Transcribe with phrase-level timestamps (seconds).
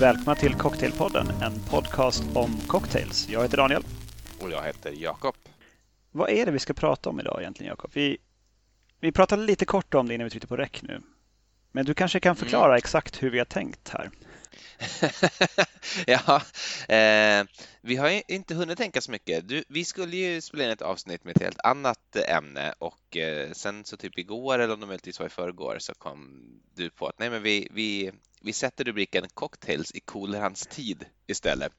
[0.00, 3.28] Välkomna till Cocktailpodden, en podcast om cocktails.
[3.28, 3.82] Jag heter Daniel.
[4.40, 5.34] Och jag heter Jakob.
[6.12, 7.90] Vad är det vi ska prata om idag egentligen, Jakob?
[7.94, 8.18] Vi,
[9.00, 11.00] vi pratade lite kort om det innan vi tryckte på räck nu.
[11.72, 12.76] Men du kanske kan förklara mm.
[12.76, 14.10] exakt hur vi har tänkt här?
[16.06, 16.42] ja,
[16.94, 17.46] eh,
[17.80, 19.48] vi har inte hunnit tänka så mycket.
[19.48, 23.52] Du, vi skulle ju spela in ett avsnitt med ett helt annat ämne och eh,
[23.52, 27.06] sen så typ igår eller om det möjligtvis var i förrgår så kom du på
[27.06, 31.72] att nej men vi, vi, vi sätter rubriken cocktails i kolerans tid istället.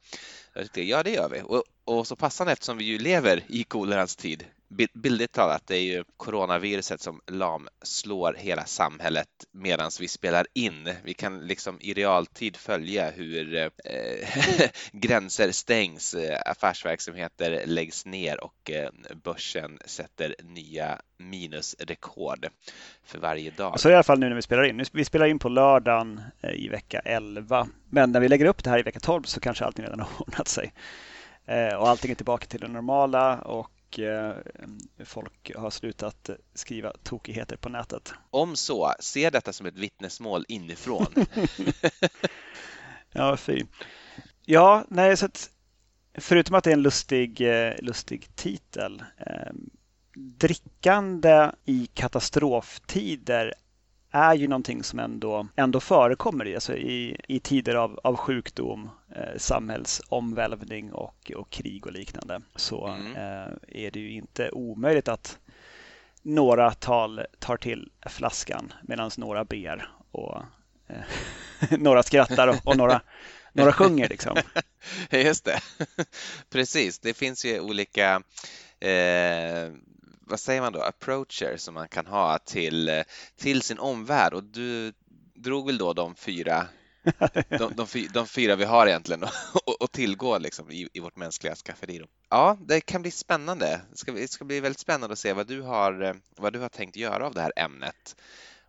[0.53, 3.64] Jag tyckte, ja det gör vi och, och så passande eftersom vi ju lever i
[3.64, 4.45] kolerans tid
[4.94, 10.89] bildligt talat, det är ju coronaviruset som lamslår hela samhället medan vi spelar in.
[11.03, 13.70] Vi kan liksom i realtid följa hur eh,
[14.91, 18.89] gränser stängs, eh, affärsverksamheter läggs ner och eh,
[19.23, 22.47] börsen sätter nya minusrekord
[23.03, 23.80] för varje dag.
[23.80, 24.86] Så i alla fall nu när vi spelar in.
[24.92, 27.67] Vi spelar in på lördagen eh, i vecka 11.
[27.89, 30.09] Men när vi lägger upp det här i vecka 12 så kanske allting redan har
[30.20, 30.73] ordnat sig.
[31.77, 34.35] Och allting är tillbaka till det normala och och eh,
[35.05, 38.13] folk har slutat skriva tokigheter på nätet.
[38.30, 41.07] Om så, se detta som ett vittnesmål inifrån.
[43.11, 43.63] ja, fy.
[44.45, 45.49] Ja, nej, så att
[46.13, 49.03] förutom att det är en lustig, eh, lustig titel.
[49.17, 49.53] Eh,
[50.15, 53.53] drickande i katastroftider
[54.18, 58.90] är ju någonting som ändå, ändå förekommer i, alltså i, i tider av, av sjukdom,
[59.16, 62.42] eh, samhällsomvälvning och, och krig och liknande.
[62.56, 63.16] Så mm.
[63.16, 65.40] eh, är det ju inte omöjligt att
[66.22, 70.42] några tal, tar till flaskan medan några ber och
[70.88, 70.98] eh,
[71.80, 73.02] några skrattar och, och några,
[73.54, 74.10] några sjunger.
[74.10, 74.38] Liksom.
[75.10, 75.60] Just det,
[76.50, 77.00] precis.
[77.00, 78.22] Det finns ju olika
[78.80, 79.72] eh,
[80.30, 83.04] vad säger man då, approacher som man kan ha till,
[83.36, 84.93] till sin omvärld och du
[85.36, 86.67] drog väl då de fyra
[87.49, 89.23] de, de, de fyra vi har egentligen
[89.80, 92.02] att tillgå liksom i, i vårt mänskliga skafferi.
[92.30, 93.82] Ja, det kan bli spännande.
[93.92, 96.70] Det ska, det ska bli väldigt spännande att se vad du har, vad du har
[96.70, 98.15] tänkt göra av det här ämnet.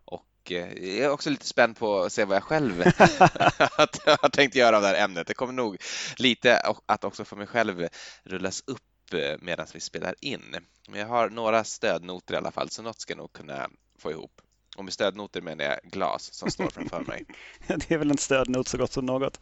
[0.05, 4.55] Och eh, jag är också lite spänd på att se vad jag själv har tänkt
[4.55, 5.27] göra av det här ämnet.
[5.27, 5.77] Det kommer nog
[6.17, 7.87] lite att också för mig själv
[8.23, 8.81] rullas upp
[9.13, 10.55] Eh, medan vi spelar in.
[10.89, 14.11] Men jag har några stödnoter i alla fall, så något ska jag nog kunna få
[14.11, 14.41] ihop.
[14.77, 17.25] Och med stödnoter menar jag glas som står framför mig.
[17.67, 19.39] det är väl en stödnot så gott som något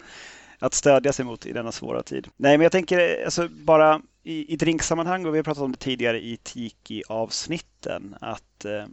[0.59, 2.27] att stödja sig mot i denna svåra tid.
[2.37, 5.71] Nej, men jag tänker eh, alltså bara i, i drinksammanhang och vi har pratat om
[5.71, 8.83] det tidigare i Tiki-avsnitten att eh,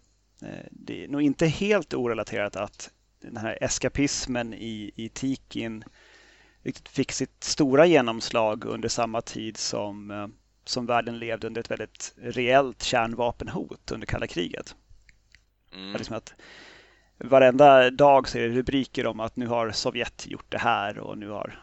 [0.43, 5.85] eh, det är nog inte helt orelaterat att den här eskapismen i, i Tikin
[6.62, 10.27] riktigt fick sitt stora genomslag under samma tid som eh,
[10.69, 14.75] som världen levde under ett väldigt reellt kärnvapenhot under kalla kriget.
[15.75, 15.93] Mm.
[15.93, 16.35] Liksom att
[17.19, 21.19] varenda dag så är det rubriker om att nu har Sovjet gjort det här och
[21.19, 21.63] nu har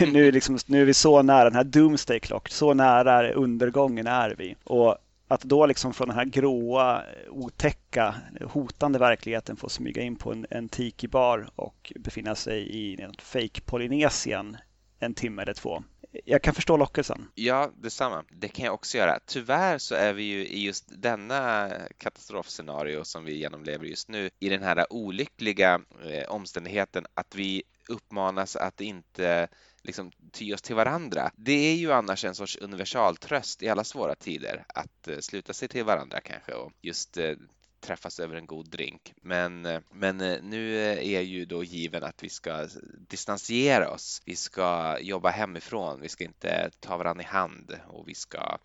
[0.12, 4.34] nu, liksom, nu är vi så nära den här Doomsday Clock, så nära undergången är
[4.38, 4.56] vi.
[4.64, 4.98] Och
[5.28, 8.14] att då liksom från den här gråa, otäcka,
[8.44, 14.56] hotande verkligheten få smyga in på en, en tiki-bar och befinna sig i fake Polynesien
[14.98, 15.82] en timme eller två
[16.24, 17.28] jag kan förstå lockelsen.
[17.34, 18.24] Ja, detsamma.
[18.30, 19.18] Det kan jag också göra.
[19.26, 24.48] Tyvärr så är vi ju i just denna katastrofscenario som vi genomlever just nu i
[24.48, 29.48] den här olyckliga eh, omständigheten att vi uppmanas att inte
[29.82, 31.30] liksom ty oss till varandra.
[31.36, 35.68] Det är ju annars en sorts universaltröst i alla svåra tider att eh, sluta sig
[35.68, 37.34] till varandra kanske och just eh,
[37.80, 39.14] träffas över en god drink.
[39.22, 42.68] Men, eh, men eh, nu eh, är ju då given att vi ska
[43.08, 44.22] distansiera oss.
[44.24, 46.00] Vi ska jobba hemifrån.
[46.00, 48.58] Vi ska inte ta varandra i hand och vi ska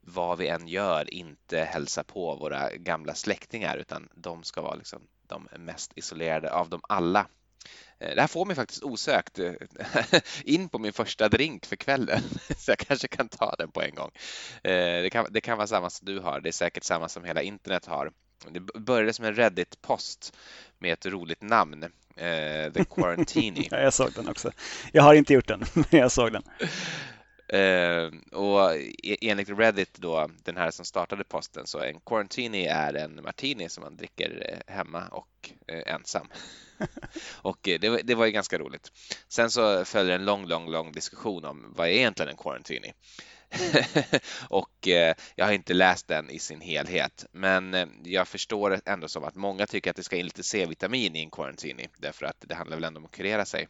[0.00, 5.02] vad vi än gör inte hälsa på våra gamla släktingar utan de ska vara liksom
[5.26, 7.26] de mest isolerade av dem alla.
[7.98, 9.38] Det här får mig faktiskt osökt
[10.44, 12.20] in på min första drink för kvällen,
[12.56, 14.10] så jag kanske kan ta den på en gång.
[14.62, 17.42] Det kan, det kan vara samma som du har, det är säkert samma som hela
[17.42, 18.12] internet har.
[18.50, 20.36] Det började som en Reddit-post
[20.78, 21.82] med ett roligt namn,
[22.16, 23.68] eh, The Quarantini.
[23.70, 24.52] ja, jag såg den också.
[24.92, 26.42] Jag har inte gjort den, men jag såg den.
[27.48, 32.94] Eh, och e-, enligt Reddit då, den här som startade posten, så en quarantini är
[32.94, 36.28] en martini som man dricker eh, hemma och eh, ensam.
[37.42, 38.92] och eh, det, det, var ju ganska roligt.
[39.28, 42.92] Sen så följer en lång, lång, lång diskussion om vad är egentligen en quarantini?
[44.48, 49.08] och eh, jag har inte läst den i sin helhet, men eh, jag förstår ändå
[49.08, 52.44] som att många tycker att det ska in lite C-vitamin i en quarantini därför att
[52.48, 53.68] det handlar väl ändå om att kurera sig.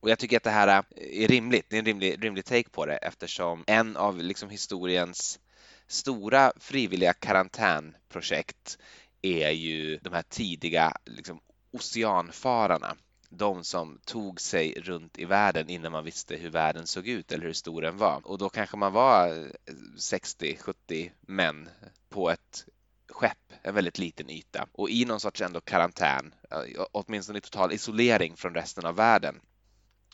[0.00, 1.66] Och jag tycker att det här eh, är rimligt.
[1.68, 5.40] Det är en rimlig, rimlig take på det eftersom en av liksom historiens
[5.86, 8.78] stora frivilliga karantänprojekt
[9.22, 11.40] är ju de här tidiga liksom,
[11.72, 12.96] oceanfararna
[13.30, 17.46] de som tog sig runt i världen innan man visste hur världen såg ut eller
[17.46, 18.20] hur stor den var.
[18.24, 21.68] Och då kanske man var eh, 60-70 män
[22.08, 22.66] på ett
[23.08, 27.72] skepp, en väldigt liten yta och i någon sorts ändå karantän, eh, åtminstone i total
[27.72, 29.40] isolering från resten av världen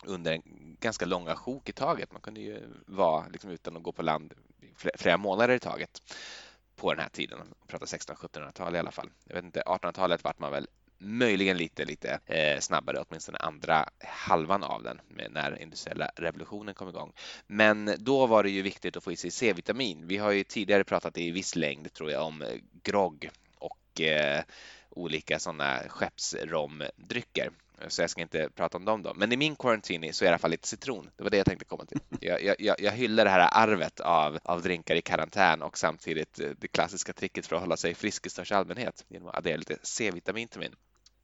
[0.04, 0.42] under en
[0.80, 2.12] ganska långa sjok i taget.
[2.12, 4.34] Man kunde ju vara liksom utan att gå på land
[4.74, 6.02] flera månader i taget
[6.76, 7.38] på den här tiden.
[7.66, 9.10] Pratar 1600-1700-tal i alla fall.
[9.24, 10.68] Jag vet inte, 1800-talet vart man väl
[10.98, 15.00] möjligen lite, lite eh, snabbare, åtminstone andra halvan av den
[15.30, 17.12] när industriella revolutionen kom igång.
[17.46, 20.06] Men då var det ju viktigt att få i sig C-vitamin.
[20.06, 22.48] Vi har ju tidigare pratat i viss längd tror jag om eh,
[22.82, 24.42] grogg och eh,
[24.90, 27.50] olika sådana skeppsromdrycker.
[27.88, 29.14] Så jag ska inte prata om dem då.
[29.14, 31.10] Men i min quarantini så är det i alla fall lite citron.
[31.16, 32.00] Det var det jag tänkte komma till.
[32.20, 36.50] Jag, jag, jag hyllar det här arvet av, av drinkar i karantän och samtidigt eh,
[36.58, 39.78] det klassiska tricket för att hålla sig frisk i största allmänhet genom att addera lite
[39.82, 40.74] C-vitamin till min.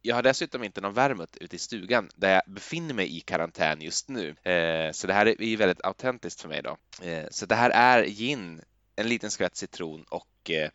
[0.05, 3.81] Jag har dessutom inte någon vermouth ute i stugan där jag befinner mig i karantän
[3.81, 4.29] just nu.
[4.29, 6.77] Eh, så det här är väldigt autentiskt för mig då.
[7.03, 8.63] Eh, så det här är gin,
[8.97, 10.71] en liten skvätt citron och eh,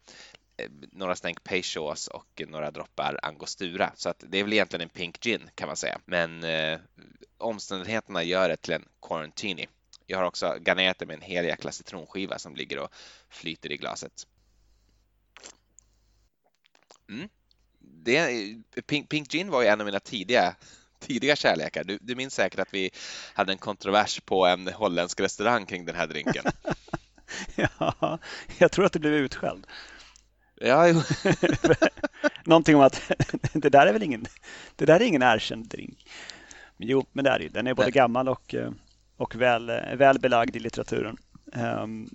[0.92, 3.92] några stänk Peychaus och några droppar angostura.
[3.96, 6.00] Så att det är väl egentligen en pink gin kan man säga.
[6.06, 6.80] Men eh,
[7.38, 9.68] omständigheterna gör det till en quarantini.
[10.06, 12.90] Jag har också garnerat det med en hel jäkla citronskiva som ligger och
[13.30, 14.28] flyter i glaset.
[17.10, 17.30] Mm.
[18.08, 18.56] Det,
[18.88, 20.56] pink, pink gin var ju en av mina tidiga
[21.00, 21.84] tidiga kärlekar.
[21.84, 22.90] Du, du minns säkert att vi
[23.34, 26.44] hade en kontrovers på en holländsk restaurang kring den här drinken.
[27.56, 28.20] ja,
[28.58, 29.68] jag tror att du blev utskälld.
[30.56, 31.02] Ja, jo.
[32.44, 33.12] Någonting om att
[33.54, 34.26] det där är väl ingen,
[34.76, 36.06] det där är ingen erkänd drink.
[36.78, 37.92] Jo, men det är det Den är både Nej.
[37.92, 38.72] gammal och, eh,
[39.18, 41.18] och väl, eh, väl belagd i litteraturen.
[41.54, 42.10] Um,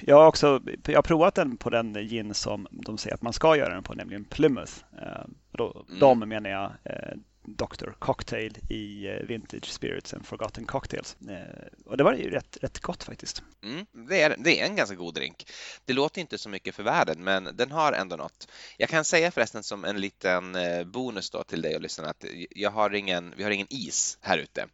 [0.00, 3.32] jag har också jag har provat den på den gin som de säger att man
[3.32, 4.72] ska göra den på, nämligen Plymouth.
[4.92, 6.00] Uh, då, mm.
[6.00, 7.20] De menar jag uh,
[7.56, 7.90] Dr.
[7.98, 11.16] Cocktail i eh, Vintage Spirits and Forgotten Cocktails.
[11.28, 13.42] Eh, och det var ju rätt, rätt gott faktiskt.
[13.62, 15.50] Mm, det, är, det är en ganska god drink.
[15.84, 18.48] Det låter inte så mycket för världen, men den har ändå något.
[18.76, 22.24] Jag kan säga förresten som en liten eh, bonus då till dig och lyssnarna att
[22.50, 24.66] jag har ingen, vi har ingen is här ute.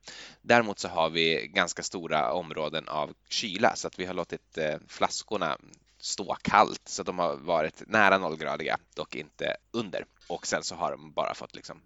[0.43, 5.59] Däremot så har vi ganska stora områden av kyla så att vi har låtit flaskorna
[6.05, 10.05] stå kallt så de har varit nära nollgradiga, dock inte under.
[10.27, 11.81] Och sen så har de bara fått liksom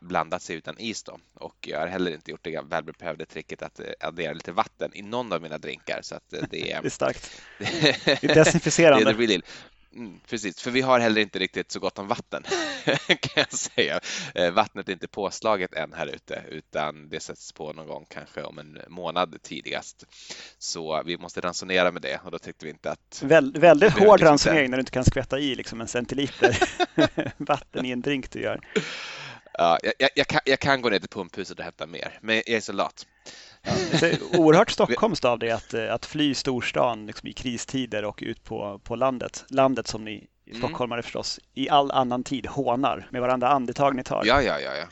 [0.00, 1.18] blandat sig utan is då.
[1.34, 5.02] Och jag har heller inte gjort det välbeprövade tricket att eh, addera lite vatten i
[5.02, 6.00] någon av mina drinkar.
[6.02, 6.82] Så att eh, det är...
[6.82, 7.42] det är starkt.
[7.58, 9.04] Det är desinficerande.
[9.04, 9.42] det är
[9.94, 12.42] Mm, precis, för vi har heller inte riktigt så gott om vatten
[13.06, 14.00] kan jag säga.
[14.34, 18.42] Eh, vattnet är inte påslaget än här ute utan det sätts på någon gång kanske
[18.42, 20.04] om en månad tidigast.
[20.58, 23.22] Så vi måste ransonera med det och då tyckte vi inte att...
[23.24, 26.58] Väl, väldigt hård ransonering när du inte kan skvätta i liksom en centiliter
[27.36, 28.60] vatten i en drink du gör.
[29.58, 32.48] Ja, jag, jag, kan, jag kan gå ner till pumphuset och hämta mer, men jag
[32.48, 33.06] är så lat.
[33.62, 38.04] Ja, det är oerhört stockholmskt av dig att, eh, att fly storstan liksom i kristider
[38.04, 39.44] och ut på, på landet.
[39.48, 40.58] Landet som ni mm.
[40.58, 44.22] stockholmare förstås i all annan tid hånar med varandra andetag ni tar.
[44.24, 44.70] Ja, ja, ja.
[44.74, 44.84] ja.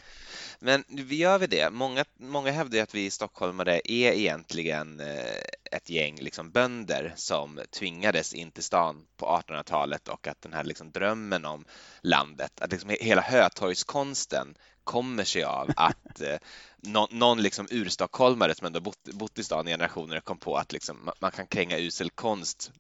[0.63, 1.71] Men vi gör vi det.
[1.71, 8.35] Många, många hävdar att vi stockholmare är egentligen eh, ett gäng liksom bönder som tvingades
[8.35, 11.65] in till stan på 1800-talet och att den här liksom drömmen om
[12.01, 16.37] landet, att liksom hela Hötorgskonsten kommer sig av att eh,
[16.77, 20.73] någon, någon liksom urstockholmare som ändå bott, bott i stan i generationer kom på att
[20.73, 22.73] liksom, man kan kränga usel konst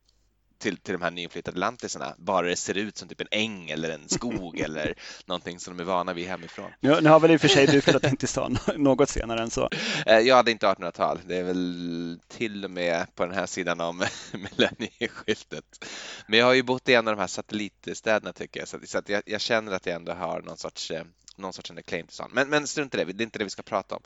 [0.60, 3.90] till, till de här nyinflyttade lantisarna, bara det ser ut som typ en äng eller
[3.90, 4.94] en skog eller
[5.26, 6.70] någonting som de är vana vid hemifrån.
[6.80, 9.42] Nu, nu har väl i och för sig du flyttat in till stan något senare
[9.42, 9.68] än så?
[10.06, 13.80] Eh, jag hade inte 1800-tal, det är väl till och med på den här sidan
[13.80, 15.86] om millennieskiftet.
[16.26, 19.00] Men jag har ju bott i en av de här satellitstäderna tycker jag, så, så
[19.06, 21.04] jag, jag, känner att jag ändå har någon sorts eh,
[21.36, 22.32] någon sorts claim till sånt.
[22.32, 24.02] Men, men strunt i det, det är inte det vi ska prata om.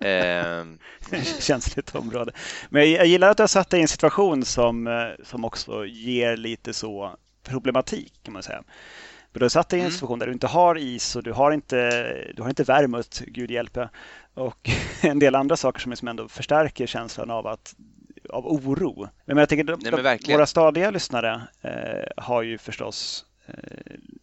[0.06, 0.64] eh.
[1.40, 2.32] Känsligt område.
[2.70, 5.86] Men jag gillar att du har satt dig i en situation som, eh, som också
[5.86, 8.62] ger lite så problematik kan man säga.
[9.32, 9.92] Men du har satt dig i en mm.
[9.92, 13.50] situation där du inte har is och du har inte, du har inte vermouth, gud
[13.50, 13.88] hjälpe,
[14.34, 14.70] och
[15.00, 17.74] en del andra saker som, som ändå förstärker känslan av att
[18.28, 19.08] av oro.
[19.24, 23.54] Men jag tänker, Nej, men våra stadiga lyssnare eh, har ju förstås eh,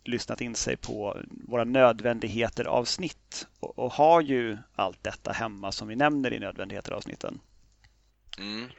[0.07, 5.95] lyssnat in sig på våra nödvändigheter-avsnitt och, och, har ju allt detta hemma som vi
[5.95, 7.39] nämner i nödvändigheter-avsnitten.
[8.39, 8.69] Mm.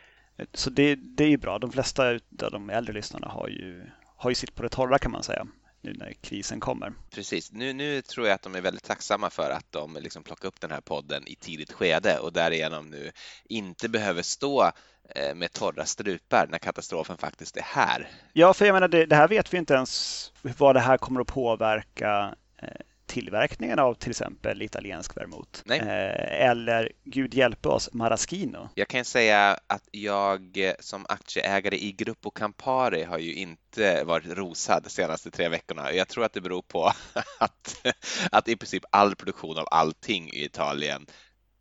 [0.55, 1.59] Så det, det är ju bra.
[1.59, 2.11] De flesta
[2.43, 5.47] av de äldre lyssnarna har ju, har ju sitt på det torra kan man säga
[5.87, 6.93] nu när krisen kommer.
[7.11, 7.53] Precis.
[7.53, 10.61] Nu, nu tror jag att de är väldigt tacksamma för att de liksom plockade upp
[10.61, 13.11] den här podden i tidigt skede och därigenom nu
[13.45, 14.73] inte behöver stå
[15.15, 18.09] Eh, med torra strupar när katastrofen faktiskt är här.
[18.33, 21.21] Ja, för jag menar, det, det här vet vi inte ens vad det här kommer
[21.21, 22.69] att påverka eh,
[23.17, 25.71] tillverkningen av till exempel italiensk vermouth.
[25.71, 28.69] Eh, eller, gud hjälpe oss, maraschino.
[28.75, 34.83] Jag kan säga att jag som aktieägare i Gruppo Campari har ju inte varit rosad
[34.83, 35.93] de senaste tre veckorna.
[35.93, 36.85] Jag tror att det beror på
[37.39, 37.87] att,
[38.33, 41.07] att i princip all produktion av allting i Italien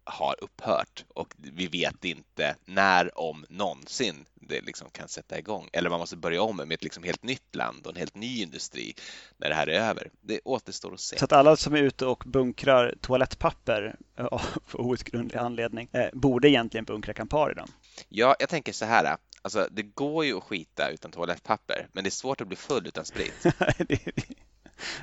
[0.05, 5.69] har upphört och vi vet inte när, om någonsin det liksom kan sätta igång.
[5.73, 8.41] Eller man måste börja om med ett liksom helt nytt land och en helt ny
[8.41, 8.93] industri
[9.37, 10.09] när det här är över.
[10.21, 11.17] Det återstår att se.
[11.19, 14.41] Så att alla som är ute och bunkrar toalettpapper av
[14.73, 17.65] outgrundlig anledning eh, borde egentligen bunkra Campari då?
[18.09, 19.17] Ja, jag tänker så här.
[19.41, 22.87] Alltså, det går ju att skita utan toalettpapper, men det är svårt att bli full
[22.87, 23.45] utan sprit.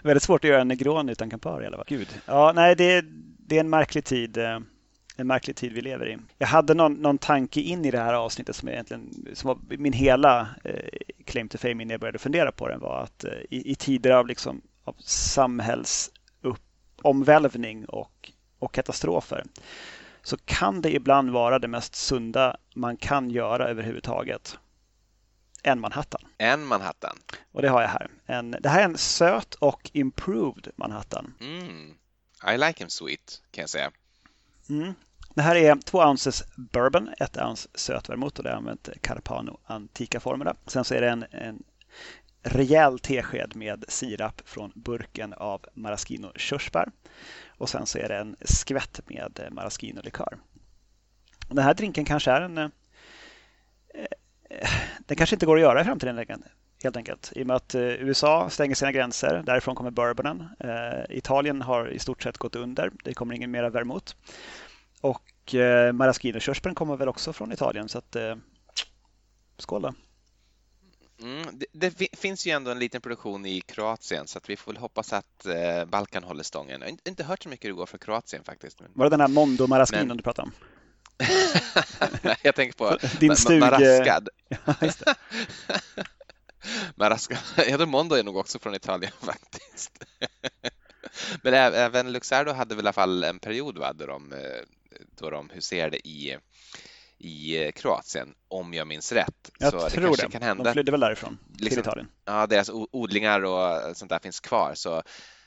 [0.02, 1.87] väldigt svårt att göra en Negroni utan Campari i alla fall.
[1.88, 2.09] Gud.
[2.26, 3.04] Ja, nej, det
[3.52, 4.38] det är en märklig tid.
[5.16, 6.19] En märklig tid vi lever i.
[6.38, 9.92] Jag hade någon, någon tanke in i det här avsnittet som, egentligen, som var min
[9.92, 10.88] hela eh,
[11.25, 14.11] claim to fame innan jag började fundera på den var att eh, i, i, tider
[14.11, 19.45] av, liksom, av samhällsomvälvning och, och katastrofer
[20.23, 24.59] så kan det ibland vara det mest sunda man kan göra överhuvudtaget.
[25.62, 26.21] En Manhattan.
[26.38, 27.16] En Manhattan.
[27.52, 28.11] Och det har jag här.
[28.26, 31.35] En, det här är en söt och improved Manhattan.
[31.40, 31.95] Mm.
[32.54, 33.90] I like him sweet, kan jag säga.
[34.69, 34.95] Mm.
[35.35, 40.57] Det här är två ounces bourbon, ett ounce sötvermouth och det har använt Carpano Antica-formula.
[40.66, 41.62] Sen så är det en, en
[42.42, 46.90] rejäl tesked med sirap från burken av maraschino körsbär.
[47.59, 50.38] Och sen så är det en skvätt med maraschino likör.
[51.49, 52.59] Den här drinken kanske är en...
[52.59, 52.69] Eh,
[54.50, 54.69] eh
[55.07, 56.38] den kanske inte går att göra i framtiden längre
[56.85, 57.33] helt enkelt.
[57.37, 59.43] I och med att eh, USA stänger sina gränser.
[59.47, 60.49] Därifrån kommer bourbonen.
[60.61, 62.91] Eh, Italien har i stort sett gått under.
[63.05, 64.15] Det kommer ingen mera vermouth.
[65.01, 67.89] Och eh, maraschino-körsbären kommer väl också från Italien.
[67.89, 68.37] Så att, eh,
[69.59, 69.95] skål då!
[71.23, 74.73] Mm, det, det, finns ju ändå en liten produktion i Kroatien så att vi får
[74.73, 76.81] väl hoppas att eh, Balkan håller stången.
[76.81, 78.81] Jag har inte, inte hört så mycket hur det går för Kroatien faktiskt.
[78.81, 78.91] Men...
[78.95, 80.17] Var det den här Mondo Maraschino men...
[80.17, 80.53] du pratade om?
[82.43, 83.61] jag tänker på Din stug...
[83.61, 84.29] Maraskad.
[86.95, 87.38] Maraska.
[87.69, 90.04] Ja, tror Mondo är nog också från Italien faktiskt.
[91.42, 94.38] Men även Luxardo hade väl i alla fall en period va, då, de, eh,
[95.19, 96.38] då de huserade i,
[97.19, 99.50] i Kroatien, om jag minns rätt.
[99.59, 100.23] Jag så tror det.
[100.23, 100.31] det.
[100.31, 100.64] Kan hända.
[100.64, 102.09] De flydde väl därifrån till liksom, Italien.
[102.25, 104.73] Ja, deras odlingar och sånt där finns kvar.
[104.75, 105.02] Så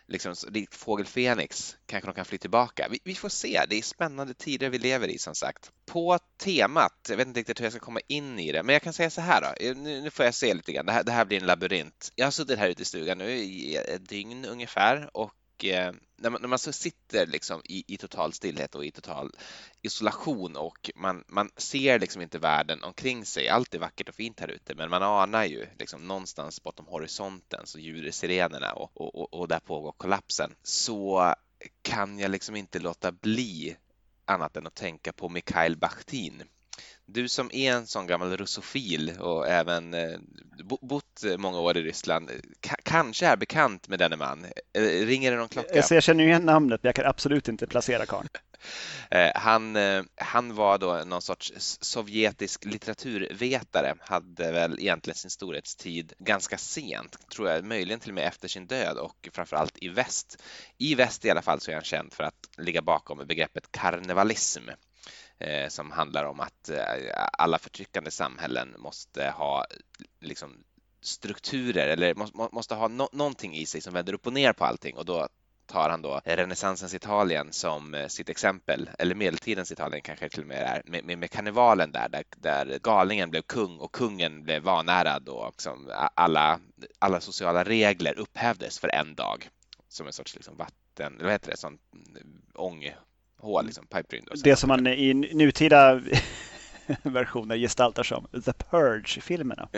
[0.08, 2.88] liksom, likt fågel Fenix kanske de kan fly tillbaka.
[2.92, 5.72] Vi, vi, får se, det är spännande tider vi lever i som sagt.
[5.86, 8.82] På temat, jag vet inte riktigt hur jag ska komma in i det, men jag
[8.82, 11.04] kan säga så här då, eh, nu, nu får jag se lite grann, det här,
[11.04, 12.12] det här blir en labyrint.
[12.16, 15.94] Jag har suttit här ute i stugan nu i ett dygn ungefär och och eh,
[16.18, 19.32] när, man, när man så sitter liksom i, i total stillhet och i total
[19.82, 23.50] isolation och man, man ser liksom inte världen omkring sig.
[23.50, 27.62] Allt är vackert och fint här ute, men man anar ju liksom någonstans bortom horisonten
[27.66, 30.56] så ljuder sirenerna och, och, och, och där pågår kollapsen.
[30.64, 31.34] Så
[31.82, 33.78] kan jag liksom inte låta bli
[34.26, 36.44] annat än att tänka på Mikhail Bakhtin
[37.06, 40.20] du som är en sån gammal russofil och även eh,
[40.82, 42.32] bott många år i Ryssland,
[42.84, 44.46] kanske är bekant med denne man.
[44.74, 45.84] Eh, ringer det någon klocka?
[45.90, 48.30] jag känner ju igen namnet, men jag kan absolut inte placera karln.
[49.12, 49.78] Eh, han,
[50.16, 57.50] han var då någon sorts sovjetisk litteraturvetare, hade väl egentligen sin storhetstid ganska sent, tror
[57.50, 60.44] jag, möjligen till och med efter sin död och framförallt i väst.
[60.78, 64.70] I väst i alla fall så är han känd för att ligga bakom begreppet karnevalism
[64.70, 64.76] eh,
[65.40, 66.84] Eh, som handlar om att eh,
[67.34, 69.66] alla förtryckande samhällen måste ha
[70.20, 70.64] liksom,
[71.02, 74.66] strukturer eller måste, måste ha no någonting i sig som vänder upp och ner på
[74.66, 74.98] allting.
[74.98, 75.28] Och då
[75.66, 80.48] tar han då renässansens Italien som eh, sitt exempel, eller medeltidens Italien kanske till och
[80.48, 84.64] med är, med, med, med karnevalen där, där, där, galningen blev kung och kungen blev
[84.64, 86.60] vanärad och liksom alla,
[87.00, 89.50] alla sociala regler upphävdes för en dag.
[89.88, 92.96] Som en sorts liksom vatten, eller vad heter det, sån mm, ång,
[93.52, 93.66] mm.
[93.66, 94.26] liksom, pipe dream.
[94.44, 96.02] Det som man i nutida
[97.04, 99.70] versioner gestaltar som The Purge-filmerna.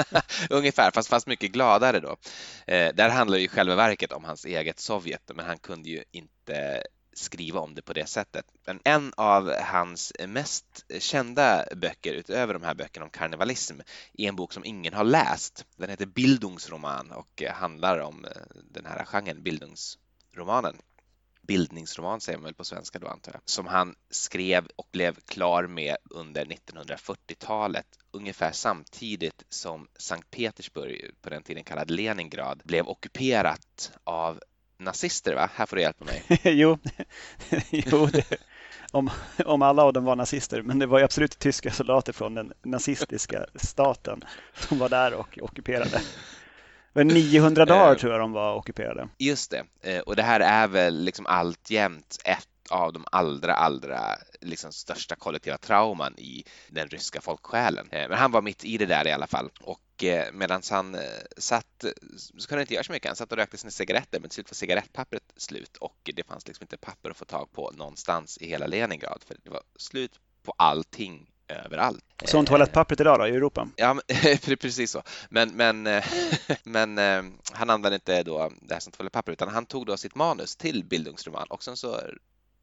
[0.50, 2.16] Ungefär, fast, fast mycket gladare då.
[2.66, 6.82] Eh, där handlar ju själva verket om hans eget Sovjet, men han kunde ju inte
[7.12, 8.46] skriva om det på det sättet.
[8.66, 13.80] Men en av hans mest kända böcker utöver de här böckerna om karnevalism
[14.12, 15.64] är en bok som ingen har läst.
[15.76, 18.30] Den heter Bildungsroman och handlar om eh,
[18.70, 20.76] den här genren, bildungsromanen
[21.46, 25.66] bildningsroman säger man väl på svenska då antar jag, som han skrev och blev klar
[25.66, 33.92] med under 1940-talet ungefär samtidigt som Sankt Petersburg, på den tiden kallad Leningrad, blev ockuperat
[34.04, 34.40] av
[34.78, 35.50] nazister, va?
[35.54, 36.22] Här får du hjälpa mig.
[36.42, 36.78] jo,
[37.70, 38.36] jo det,
[38.90, 39.10] om,
[39.44, 42.52] om alla av dem var nazister, men det var ju absolut tyska soldater från den
[42.62, 44.24] nazistiska staten
[44.54, 46.02] som var där och ockuperade.
[47.04, 49.08] 900 dagar tror jag de var ockuperade.
[49.18, 54.00] Just det, och det här är väl liksom alltjämt ett av de allra, allra
[54.40, 57.88] liksom största kollektiva trauman i den ryska folksjälen.
[57.90, 60.96] Men han var mitt i det där i alla fall och medan han
[61.36, 61.84] satt
[62.16, 63.08] så kunde han inte göra så mycket.
[63.08, 66.46] Han satt och rökte sina cigaretter men till slut var cigarettpappret slut och det fanns
[66.46, 70.20] liksom inte papper att få tag på någonstans i hela Leningrad för det var slut
[70.42, 72.04] på allting överallt.
[72.24, 73.68] Som toalettpappret idag då, i Europa?
[73.76, 74.00] Ja,
[74.60, 75.02] precis så.
[75.28, 75.82] Men, men,
[76.62, 76.98] men
[77.52, 80.84] han använde inte då det här som toalettpapper utan han tog då sitt manus till
[80.84, 82.00] Bildungsroman och sen så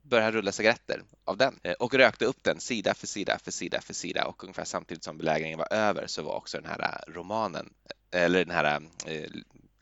[0.02, 3.82] började han rulla cigaretter av den och rökte upp den sida för sida för sida
[3.82, 7.70] för sida och ungefär samtidigt som belägringen var över så var också den här romanen
[8.12, 8.82] eller den här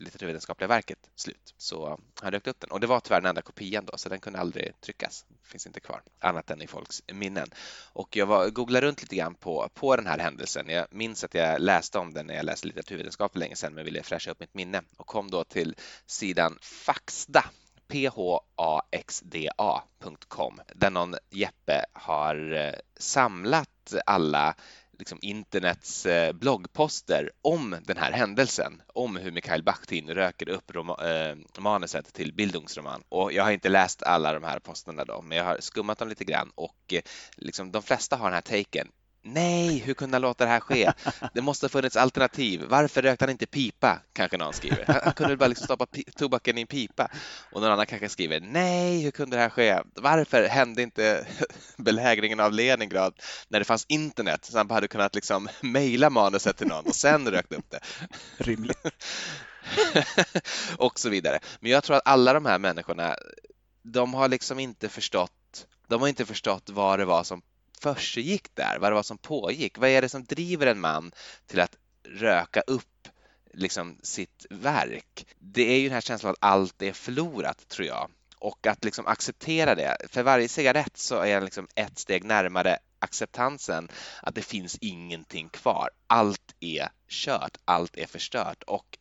[0.02, 1.54] litteraturvetenskapliga verket slut.
[1.58, 4.10] Så um, han rökte upp den och det var tyvärr den enda kopian då så
[4.10, 5.26] den kunde aldrig tryckas.
[5.44, 7.48] Finns inte kvar annat än i folks minnen.
[7.94, 10.70] Och jag var, googlade runt lite grann på, på den här händelsen.
[10.70, 13.86] Jag minns att jag läste om den när jag läste litteraturvetenskap för länge sedan men
[13.86, 17.44] ville fräscha upp mitt minne och kom då till sidan Faxda
[18.92, 24.56] phaxda.com där någon Jeppe har eh, samlat alla
[25.02, 31.62] liksom internets eh, bloggposter om den här händelsen, om hur Mikhail Bakhtin röker upp eh,
[31.62, 33.04] manuset till Bildungsroman.
[33.10, 36.10] Och jag har inte läst alla de här posterna då, men jag har skummat dem
[36.10, 37.02] lite grann och eh,
[37.38, 38.88] liksom de flesta har den här taken.
[39.24, 40.92] Nej, hur kunde han låta det här ske?
[41.34, 42.64] Det måste ha funnits alternativ.
[42.68, 44.00] Varför rökte han inte pipa?
[44.14, 45.02] Kanske någon skriver.
[45.04, 45.86] Han kunde bara liksom stoppa
[46.16, 47.08] tobaken i en pipa.
[47.52, 49.80] Och någon annan kanske skriver nej, hur kunde det här ske?
[49.96, 51.28] Varför hände inte
[51.78, 53.14] belägringen av Leningrad
[53.48, 56.96] när det fanns internet så han bara hade kunnat liksom mejla manuset till någon och
[56.96, 57.80] sen rökt upp det?
[58.38, 58.88] Rimligt.
[60.78, 61.40] och så vidare.
[61.60, 63.16] Men jag tror att alla de här människorna,
[63.84, 65.32] de har liksom inte förstått
[65.92, 67.42] de har inte förstått vad det var som
[67.82, 69.78] försiggick där, vad det var som pågick.
[69.78, 71.12] Vad är det som driver en man
[71.48, 73.08] till att röka upp
[73.54, 75.26] liksom sitt verk?
[75.40, 78.12] Det är ju den här känslan att allt är förlorat, tror jag.
[78.38, 79.98] Och att liksom acceptera det.
[80.10, 83.90] För varje cigarett så är jag liksom ett steg närmare acceptansen
[84.22, 85.90] att det finns ingenting kvar.
[86.08, 88.98] Allt är kört, allt är förstört och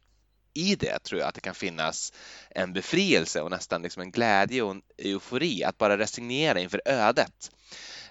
[0.55, 2.13] i det tror jag att det kan finnas
[2.51, 7.51] en befrielse och nästan liksom en glädje och en eufori att bara resignera inför ödet.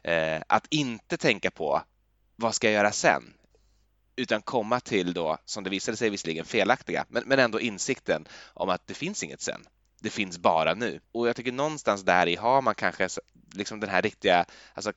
[0.03, 1.81] Eh, att inte tänka på
[2.35, 3.33] vad ska jag göra sen?
[4.15, 8.69] Utan komma till då, som det visade sig visserligen felaktiga, men, men ändå insikten om
[8.69, 9.65] att det finns inget sen.
[10.01, 10.99] Det finns bara nu.
[11.11, 13.09] Och jag tycker någonstans där i har man kanske
[13.53, 14.93] liksom den här riktiga alltså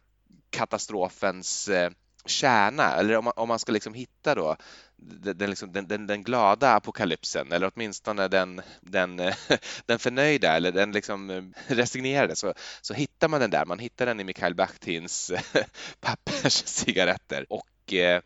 [0.50, 1.90] katastrofens eh,
[2.26, 4.56] kärna, eller om man, om man ska liksom hitta då
[4.96, 9.16] den, liksom, den, den, den, glada apokalypsen eller åtminstone den, den,
[9.87, 13.64] den förnöjda eller den liksom eh, resignerade så, så hittar man den där.
[13.64, 15.32] Man hittar den i Mikhail Bakhtins
[16.00, 18.22] papperscigaretter och eh,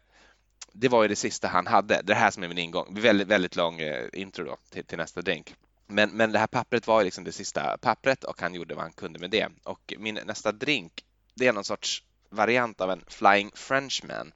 [0.72, 2.00] det var ju det sista han hade.
[2.02, 2.94] Det här som är min ingång.
[3.00, 5.54] Väldigt, väldigt lång eh, intro då till, till nästa drink.
[5.86, 8.84] Men, men det här pappret var ju liksom det sista pappret och han gjorde vad
[8.84, 9.48] han kunde med det.
[9.64, 11.04] Och min nästa drink,
[11.34, 12.02] det är någon sorts
[12.36, 14.32] variant av en Flying Frenchman.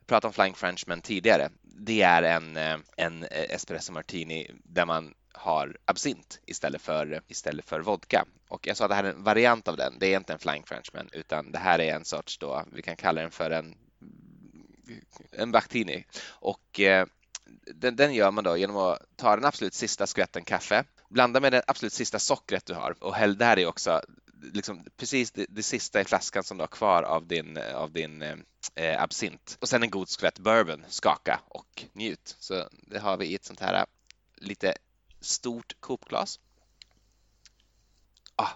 [0.00, 1.50] Vi pratade om Flying Frenchman tidigare.
[1.62, 7.64] Det är en, eh, en eh, espresso martini där man har absint istället för, istället
[7.64, 8.24] för vodka.
[8.48, 9.98] Och jag sa att det här är en variant av den.
[9.98, 12.96] Det är inte en Flying Frenchman utan det här är en sorts då, vi kan
[12.96, 13.74] kalla den för en
[15.30, 16.04] en Bactini.
[16.28, 17.06] Och eh,
[17.74, 21.52] den, den, gör man då genom att ta den absolut sista skvätten kaffe, blanda med
[21.52, 24.00] det absolut sista sockret du har och häll där i också
[24.52, 28.22] liksom precis det, det, sista i flaskan som du har kvar av din, av din
[28.74, 29.58] eh, absint.
[29.60, 32.36] Och sen en god skvätt bourbon, skaka och njut.
[32.38, 33.84] Så det har vi i ett sånt här eh,
[34.36, 34.74] lite
[35.20, 36.40] stort kopglas.
[38.36, 38.50] Ah,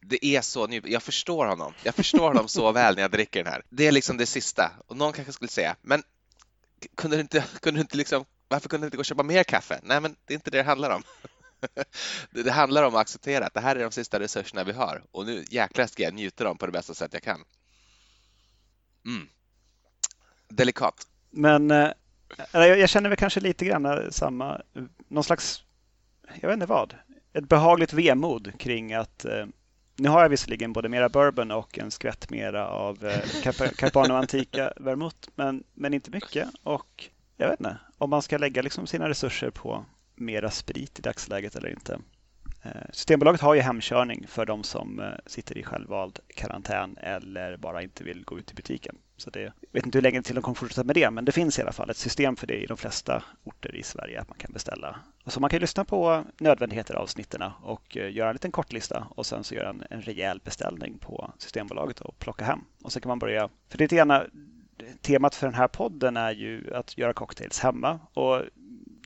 [0.00, 0.82] det är så nu.
[0.84, 1.74] Jag förstår honom.
[1.82, 3.62] Jag förstår honom så väl när jag dricker den här.
[3.70, 4.72] Det är liksom det sista.
[4.86, 6.02] Och någon kanske skulle säga, men
[6.94, 9.44] kunde du inte, kunde du inte liksom, varför kunde du inte gå och köpa mer
[9.44, 9.80] kaffe?
[9.82, 11.02] Nej, men det är inte det det handlar om.
[12.30, 15.26] det, handlar om att acceptera att det här är de sista resurserna vi har och
[15.26, 17.40] nu jäklar ska jag njuta dem på det bästa sätt jag kan.
[19.06, 19.28] Mm.
[20.48, 21.06] Delikat.
[21.30, 21.90] Men eh,
[22.52, 24.62] jag känner väl kanske lite grann samma,
[25.08, 25.64] någon slags,
[26.40, 26.94] jag vet inte vad,
[27.32, 29.46] ett behagligt vemod kring att eh,
[29.96, 33.42] nu har jag visserligen både mera bourbon och en skvätt mera av eh,
[33.76, 36.48] Carpano Antica vermouth, men, men inte mycket.
[36.62, 41.02] Och jag vet inte, om man ska lägga liksom sina resurser på mera sprit i
[41.02, 41.98] dagsläget eller inte.
[42.64, 47.82] Eh, Systembolaget har ju hemkörning för de som eh, sitter i självvald karantän eller bara
[47.82, 48.96] inte vill gå ut i butiken.
[49.16, 51.32] Så det, jag vet inte hur länge till de kommer fortsätta med det, men det
[51.32, 54.28] finns i alla fall ett system för det i de flesta orter i Sverige att
[54.28, 54.96] man kan beställa.
[55.26, 59.44] Så man kan lyssna på nödvändigheter avsnitten och eh, göra en liten kortlista och sen
[59.44, 62.60] så göra en, en rejäl beställning på Systembolaget och plocka hem.
[62.82, 64.26] Och så kan man börja, för det är gärna,
[65.02, 68.42] temat för den här podden är ju att göra cocktails hemma och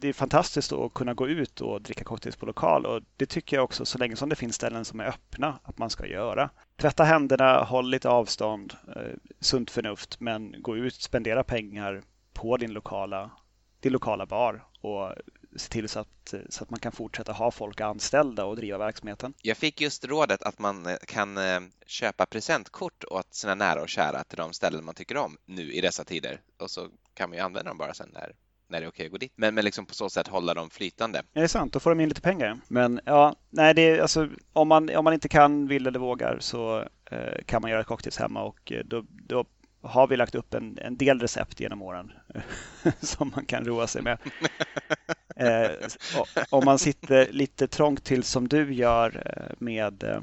[0.01, 3.57] det är fantastiskt att kunna gå ut och dricka cocktails på lokal och det tycker
[3.57, 6.51] jag också så länge som det finns ställen som är öppna att man ska göra.
[6.77, 12.73] Tvätta händerna, håll lite avstånd, eh, sunt förnuft, men gå ut, spendera pengar på din
[12.73, 13.31] lokala,
[13.81, 15.13] din lokala bar och
[15.57, 19.35] se till så att, så att man kan fortsätta ha folk anställda och driva verksamheten.
[19.43, 23.89] Jag fick just rådet att man eh, kan eh, köpa presentkort åt sina nära och
[23.89, 27.39] kära till de ställen man tycker om nu i dessa tider och så kan man
[27.39, 28.33] ju använda dem bara sen när
[28.69, 29.33] när det är okej att gå dit.
[29.37, 31.23] Men, men liksom på så sätt hålla dem flytande.
[31.33, 32.59] Ja, det är sant, då får de in lite pengar.
[32.69, 36.37] Men ja, nej, det är, alltså, om, man, om man inte kan, vill eller vågar
[36.41, 39.45] så eh, kan man göra cocktails hemma och eh, då, då
[39.83, 42.13] har vi lagt upp en, en del recept genom åren
[43.01, 44.19] som man kan roa sig med.
[45.37, 45.89] eh,
[46.51, 50.21] om man sitter lite trångt till som du gör eh, med eh,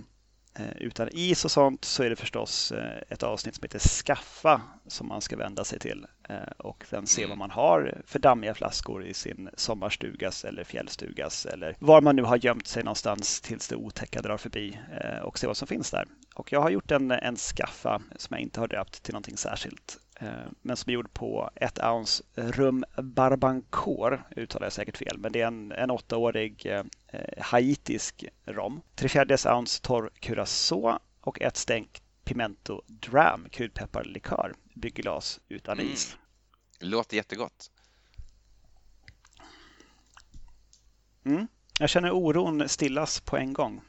[0.75, 5.07] utan is och sånt så är det förstås eh, ett avsnitt som heter Skaffa som
[5.07, 7.39] man ska vända sig till eh, och sen se vad mm.
[7.39, 12.37] man har för dammiga flaskor i sin sommarstugas eller fjällstugas eller var man nu har
[12.37, 14.79] gömt sig någonstans tills det otäcka drar förbi
[15.23, 16.07] och se vad som finns där.
[16.35, 19.99] Och jag har gjort en, en skaffa som jag inte har döpt till någonting särskilt
[20.04, 20.04] Eh,
[20.61, 25.41] men som är gjord på ett ounce rum barbancourt, uttalar jag säkert fel, men det
[25.41, 26.83] är en, en åttaårig eh,
[27.37, 28.81] haitisk rom.
[28.95, 35.93] Tre fjärdedels ounce torr curacao och ett stänk pimento dram, kryddpepparlikör, byggglas utan mm.
[35.93, 36.17] is.
[36.79, 37.71] Låter jättegott.
[41.25, 41.47] Mm.
[41.79, 43.81] Jag känner oron stillas på en gång.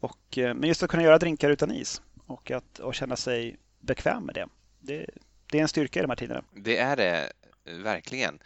[0.00, 3.58] Och, eh, men just att kunna göra drinkar utan is och att och känna sig
[3.80, 4.48] bekväm med det
[4.86, 5.06] det.
[5.50, 6.44] Det är en styrka i de här tiderna.
[6.52, 7.32] Det är det
[7.64, 8.38] eh, verkligen.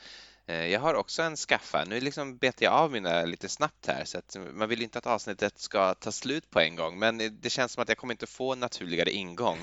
[0.47, 1.85] Eh, jag har också en skaffa.
[1.85, 5.07] Nu liksom bet jag av mina lite snabbt här så att man vill inte att
[5.07, 8.27] avsnittet ska ta slut på en gång men det känns som att jag kommer inte
[8.27, 9.59] få en naturligare ingång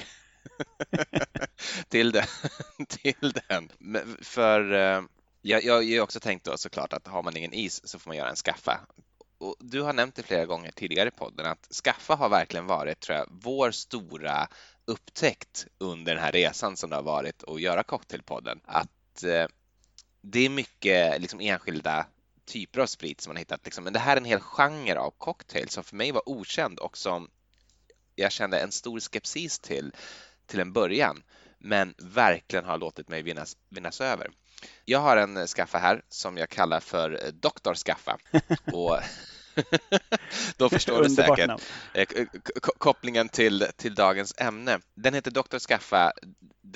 [1.90, 2.26] till, den,
[2.88, 3.70] till den.
[4.22, 4.62] För
[5.42, 8.10] jag, jag, jag har också tänkt då såklart att har man ingen is så får
[8.10, 8.80] man göra en skaffa.
[9.38, 13.00] Och du har nämnt det flera gånger tidigare i podden att skaffa har verkligen varit
[13.00, 14.48] tror jag, vår stora
[14.86, 19.48] upptäckt under den här resan som det har varit att göra Cocktailpodden att eh,
[20.22, 22.06] det är mycket liksom, enskilda
[22.46, 23.66] typer av sprit som man hittat.
[23.66, 23.84] Liksom.
[23.84, 26.98] Men det här är en hel genre av cocktail som för mig var okänd och
[26.98, 27.30] som
[28.16, 29.92] jag kände en stor skepsis till
[30.46, 31.24] till en början,
[31.58, 34.32] men verkligen har låtit mig vinnas, vinnas över.
[34.86, 38.18] Jag har en skaffa här som jag kallar för Doktor Skaffa
[38.74, 39.00] och
[40.58, 41.62] Då förstår du säkert
[41.94, 42.06] eh,
[42.78, 44.80] kopplingen till, till dagens ämne.
[44.96, 45.60] Den heter Dr.
[45.60, 46.14] Skaffa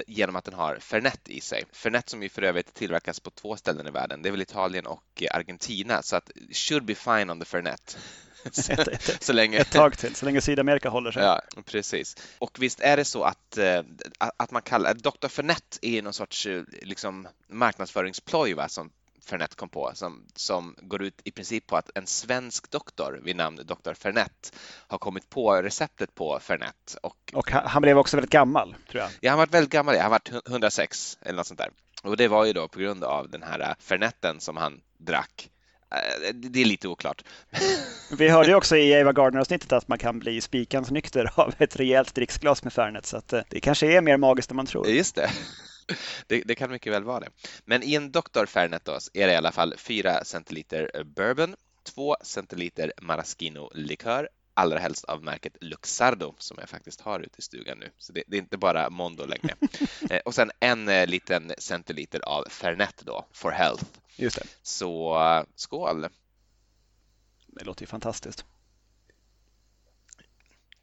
[0.07, 1.63] genom att den har Fernet i sig.
[1.71, 4.21] Fernet som ju för övrigt tillverkas på två ställen i världen.
[4.21, 7.97] Det är väl Italien och Argentina, så att should be fine on the Fernet.
[9.19, 9.57] så länge...
[9.57, 11.23] ett tag till, så länge Sydamerika håller sig.
[11.23, 12.15] Ja, precis.
[12.39, 13.81] Och visst är det så att, eh,
[14.17, 15.27] att man kallar Dr.
[15.27, 18.91] Fernet är någon sorts eh, liksom, marknadsföringsploj va, som
[19.25, 23.35] Fernet kom på som, som går ut i princip på att en svensk doktor vid
[23.35, 23.93] namn Dr.
[23.93, 24.53] Fernet
[24.87, 26.97] har kommit på receptet på Fernet.
[27.03, 29.11] Och, och han blev också väldigt gammal, tror jag.
[29.21, 29.97] Ja, han var väldigt gammal.
[29.97, 31.69] Han var 106 eller något sånt där.
[32.03, 35.49] Och det var ju då på grund av den här Fernetten som han drack.
[35.91, 37.23] Eh, det är lite oklart.
[38.17, 41.75] Vi hörde ju också i Eva Gardner-avsnittet att man kan bli spikans nykter av ett
[41.75, 44.87] rejält dricksglas med Fernet, så att eh, det kanske är mer magiskt än man tror.
[44.87, 45.29] Just det
[46.27, 47.29] det, det, kan mycket väl vara det.
[47.65, 48.45] Men i en Dr.
[48.45, 55.03] Fernet då, är det i alla fall 4 centiliter bourbon, 2 centiliter maraschino-likör, allra helst
[55.03, 57.91] av märket Luxardo som jag faktiskt har ute i stugan nu.
[57.97, 59.55] Så det, det är inte bara Mondo längre.
[60.09, 63.83] Eh, och sen en eh, liten centiliter av Fernet då, for health.
[64.15, 64.47] Just det.
[64.61, 66.07] Så skål!
[67.47, 68.45] Det låter ju fantastiskt.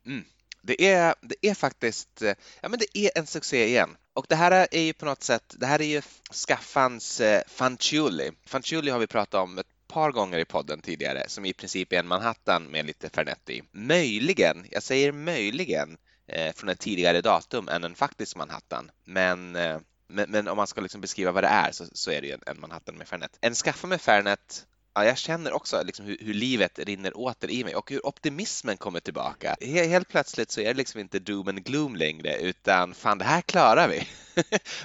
[0.07, 0.25] Mm.
[0.67, 3.97] Det är, det är faktiskt, eh, ja men det är en succé igen.
[4.13, 6.03] Och det här är ju på något sätt, det här är ju
[6.47, 8.31] Skaffans eh, Fanciulli.
[8.47, 11.99] Fanciulli har vi pratat om ett par gånger i podden tidigare, som i princip är
[11.99, 13.63] en Manhattan med lite Fernet i.
[13.73, 18.91] Möjligen, jag säger möjligen, eh, från ett tidigare datum än en faktisk Manhattan.
[19.05, 22.21] Men eh, men, men, om man ska liksom beskriva vad det är så, så är
[22.21, 23.39] det ju en, en Manhattan med Fernet.
[23.41, 27.65] En skaffa med Fernet ja, jag känner också liksom hur, hur, livet rinner åter i
[27.65, 29.57] mig och hur optimismen kommer tillbaka.
[29.61, 33.41] Helt plötsligt så är det liksom inte doom and gloom längre utan fan det här
[33.41, 34.09] klarar vi.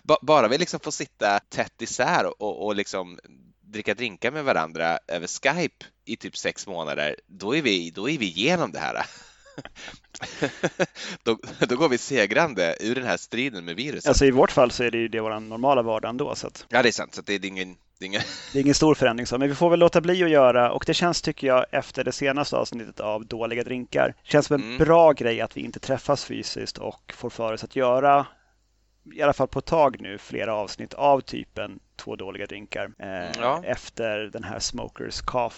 [0.22, 3.20] Bara vi liksom får sitta tätt isär och, och, och liksom
[3.62, 8.18] dricka drinkar med varandra över Skype i typ sex månader, då är vi, då är
[8.18, 9.06] vi igenom det här.
[11.24, 14.08] då, då, går vi segrande ur den här striden med viruset.
[14.08, 16.36] Alltså i vårt fall så är det ju det vår normala vardag ändå.
[16.36, 16.66] Så att...
[16.70, 17.16] Ja, det är sant.
[17.16, 18.22] Så det är ingen det är, ingen...
[18.54, 19.38] det är ingen stor förändring, så.
[19.38, 22.12] men vi får väl låta bli att göra och det känns, tycker jag, efter det
[22.12, 24.78] senaste avsnittet av Dåliga drinkar, känns som en mm.
[24.78, 28.28] bra grej att vi inte träffas fysiskt och får för oss att göra,
[29.14, 33.42] i alla fall på ett tag nu, flera avsnitt av typen två dåliga drinkar eh,
[33.42, 33.64] Ja.
[33.66, 35.56] efter den här Smokers Cough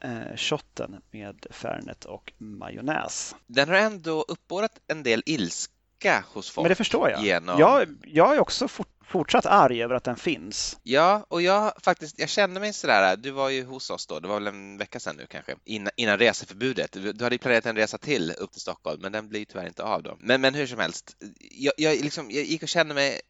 [0.00, 3.36] eh, shotten med Fernet och majonnäs.
[3.46, 6.64] Den har ändå uppbådat en del ilska hos folk.
[6.64, 7.22] Men det förstår jag.
[7.24, 7.60] Genom...
[7.60, 10.78] Jag, jag är också fort, fortsatt arg över att den finns.
[10.82, 14.28] Ja, och jag faktiskt, jag kände mig sådär, du var ju hos oss då, det
[14.28, 16.92] var väl en vecka sedan nu kanske, innan, innan reseförbudet.
[16.92, 19.82] Du hade ju planerat en resa till upp till Stockholm, men den blir tyvärr inte
[19.82, 20.16] av då.
[20.20, 21.16] Men, men hur som helst,
[21.50, 23.20] jag, jag, liksom, jag gick och kände mig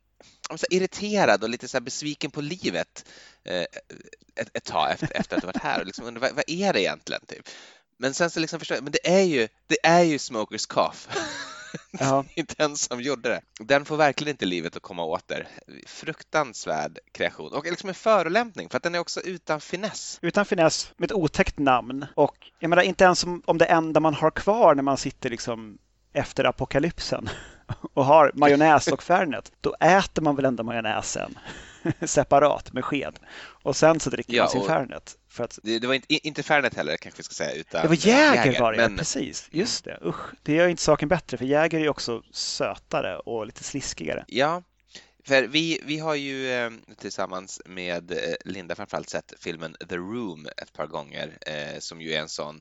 [0.57, 3.09] så irriterad och lite så här besviken på livet
[3.45, 3.67] eh,
[4.35, 6.73] ett, ett tag efter, efter att ha varit här och liksom undrar, vad, vad är
[6.73, 7.23] det egentligen?
[7.27, 7.49] Typ?
[7.97, 10.97] Men sen så liksom förstår jag, men det är ju, det är ju Smokers Cough.
[11.91, 12.25] Ja.
[12.35, 13.41] inte den som gjorde det.
[13.65, 15.49] Den får verkligen inte livet att komma åter.
[15.87, 20.19] Fruktansvärd kreation och liksom en förolämpning för att den är också utan finess.
[20.23, 22.07] Utan finess, med ett otäckt namn.
[22.15, 25.31] Och jag menar, inte ens om, om det enda man har kvar när man sitter
[25.31, 25.79] liksom
[26.13, 27.29] efter apokalypsen
[27.95, 31.39] och har majonnäs och Fernet, då äter man väl ändå majonnäsen
[32.07, 33.19] separat med sked.
[33.63, 35.17] Och sen så dricker Ja, man sin Fernet.
[35.31, 37.89] För att, Det, det var inte, inte Fernet heller kanske vi ska säga utan det
[37.89, 39.49] var Jäger var det, men precis.
[39.51, 40.35] Just det, usch.
[40.43, 44.25] Det gör inte saken bättre, för Jäger är också sötare och lite sliskigare.
[44.29, 44.63] Ja,
[45.29, 50.47] för vi, vi har ju eh, tillsammans med eh, Linda framförallt sett filmen The Room
[50.57, 52.61] ett par gånger eh, som ju är en sån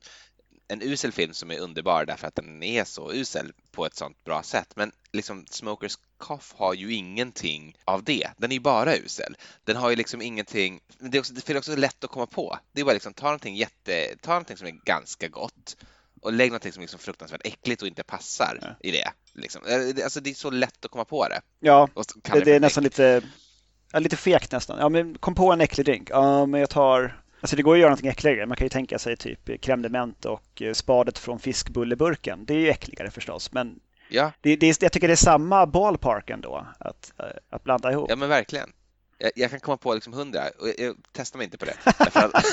[0.68, 4.24] en usel film som är underbar därför att den är så usel på ett sånt
[4.24, 4.72] bra sätt.
[4.76, 8.28] Men liksom Smokers Cough har ju ingenting av det.
[8.36, 9.36] Den är ju bara usel.
[9.64, 10.80] Den har ju liksom ingenting.
[10.98, 12.58] men Det är också, det är också lätt att komma på.
[12.72, 15.76] Det är bara liksom ta någonting jätte, ta någonting som är ganska gott
[16.20, 18.68] och lägg någonting som är liksom fruktansvärt äckligt och inte passar Ja.
[18.80, 19.12] i det.
[19.32, 19.62] Liksom.
[19.66, 21.40] Eh, Alltså det är så lätt att komma på det.
[21.60, 21.88] Ja,
[22.32, 23.22] det, det är nästan lite,
[23.92, 24.78] ja, lite fekt nästan.
[24.78, 26.10] Ja, men kom på en äcklig drink.
[26.10, 27.22] Ja, men jag tar...
[27.40, 28.46] Alltså det går att göra någonting äckligare.
[28.46, 32.44] Man kan ju tänka sig typ crème och eh, spadet från fiskbulleburken.
[32.44, 36.30] Det är ju äckligare förstås, men Ja, det, det, jag tycker det är samma ballpark
[36.30, 38.10] ändå att, eh, att blanda ihop.
[38.10, 38.72] ja men verkligen.
[39.18, 41.76] Jag, jag kan komma på liksom hundra och jag, jag testar mig inte på det.
[41.84, 42.44] Att,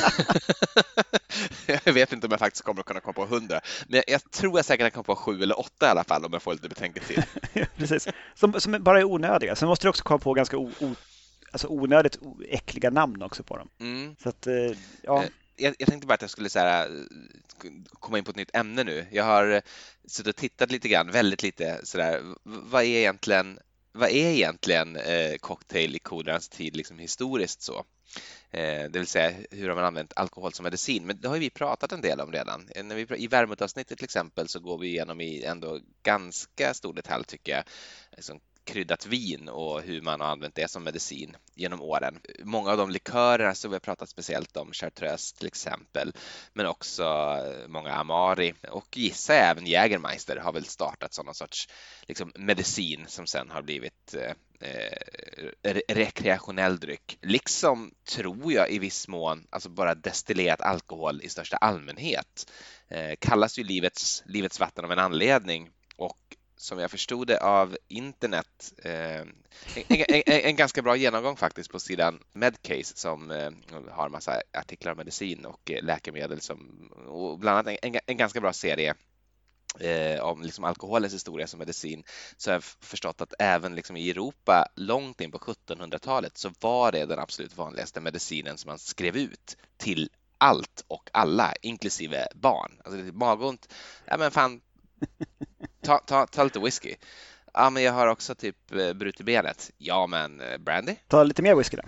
[1.85, 4.31] jag vet inte om jag faktiskt kommer att kunna komma på hundra, men jag, jag
[4.31, 6.53] tror jag säkert kan komma på sju eller åtta i alla fall om jag får
[6.53, 7.23] lite betänketid.
[7.77, 8.07] Precis.
[8.35, 9.55] Som, som bara är onödiga.
[9.55, 10.95] Sen måste du också komma på ganska o, o,
[11.55, 13.69] alltså onödigt äckliga namn också på dem.
[13.79, 14.15] Mm.
[14.23, 15.23] Så att, eh, ja.
[15.23, 18.37] Eh, Jag, jag tänkte bara att jag skulle så här, eh, komma in på ett
[18.37, 19.05] nytt ämne nu.
[19.11, 19.61] Jag har
[20.07, 23.59] suttit och tittat lite grann, väldigt lite sådär, vad är egentligen
[23.91, 27.85] vad är egentligen eh, cocktail i kodernas tid liksom historiskt så?
[28.51, 31.05] Eh, det vill säga, hur har man använt alkohol som medicin?
[31.05, 32.69] Men det har ju vi pratat en del om redan.
[32.83, 37.23] När vi, I värmutavsnittet till exempel så går vi igenom i ändå ganska stor detalj
[37.25, 37.63] tycker jag,
[38.15, 42.19] liksom kryddat vin och hur man har använt det som medicin genom åren.
[42.43, 46.13] Många av de likörerna som vi har pratat speciellt om, chartreuse till exempel,
[46.53, 51.35] men också eh, många Amari och gissar jag även Jägermeister har väl startat som någon
[51.35, 51.67] sorts
[52.07, 54.31] liksom, medicin som sen har blivit eh,
[54.69, 54.97] eh,
[55.63, 57.17] re- rekreationell dryck.
[57.21, 62.51] Liksom, tror jag, i viss mån, alltså bara destillerat alkohol i största allmänhet.
[62.87, 65.69] Eh, kallas ju livets, livets vatten av en anledning
[66.57, 69.31] som jag förstod det av internet, eh, en,
[69.87, 73.51] en, en, ganska bra genomgång faktiskt på sidan Medcase som eh,
[73.91, 78.17] har massa artiklar om medicin och eh, läkemedel som, och bland annat en, en, en
[78.17, 78.95] ganska bra serie
[79.79, 82.03] eh, om liksom alkoholens historia som medicin
[82.37, 86.91] så har jag förstått att även liksom i Europa långt in på 1700-talet så var
[86.91, 92.71] det den absolut vanligaste medicinen som man skrev ut till allt och alla, inklusive barn.
[92.83, 93.73] Alltså magont,
[94.05, 94.61] ja men fan,
[95.85, 96.95] ta, ta, ta lite whisky.
[97.53, 99.71] Ja, men jag har också typ eh, brutit benet.
[99.77, 100.95] Ja, men eh, brandy?
[101.07, 101.83] Ta lite mer whisky då.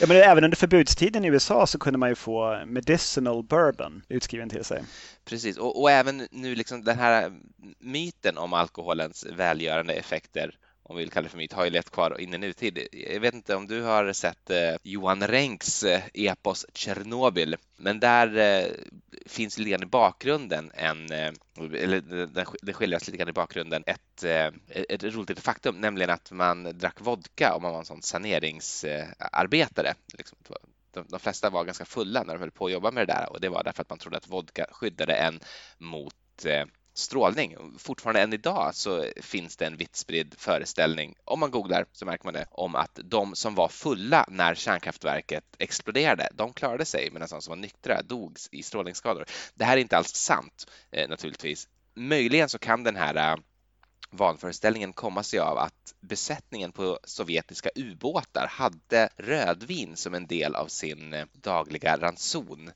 [0.00, 4.48] Ja, men även under förbudstiden i USA så kunde man ju få medicinal bourbon utskriven
[4.48, 4.82] till sig.
[5.24, 7.32] Precis, och, och även nu liksom den här
[7.78, 10.54] myten om alkoholens välgörande effekter,
[10.90, 12.88] om vi vill kalla det för myt, har ju levt kvar in i nutid.
[12.92, 18.36] Jag vet inte om du har sett eh, Johan Renks eh, epos Tjernobyl, men där
[18.36, 18.70] eh,
[19.26, 23.84] finns lite grann i bakgrunden en, eh, eller det, skiljer skildras lite grann i bakgrunden
[23.86, 27.84] ett, eh, ett roligt litet faktum, nämligen att man drack vodka om man var en
[27.84, 29.94] sån saneringsarbetare.
[30.18, 30.38] Liksom,
[30.92, 33.32] de, de flesta var ganska fulla när de höll på att jobba med det där
[33.32, 35.40] och det var därför att man trodde att vodka skyddade en
[35.78, 36.66] mot eh,
[37.00, 37.56] strålning.
[37.78, 42.24] Fortfarande än idag så finns det en vitt spridd föreställning, om man googlar så märker
[42.24, 47.28] man det, om att de som var fulla när kärnkraftverket exploderade, de klarade sig medan
[47.30, 49.24] de som var nyktra dog i strålningsskador.
[49.54, 51.68] Det här är inte alls sant eh, naturligtvis.
[51.94, 53.36] Möjligen så kan den här eh,
[54.10, 60.66] vanföreställningen komma sig av att besättningen på sovjetiska ubåtar hade rödvin som en del av
[60.66, 62.70] sin eh, dagliga ranson.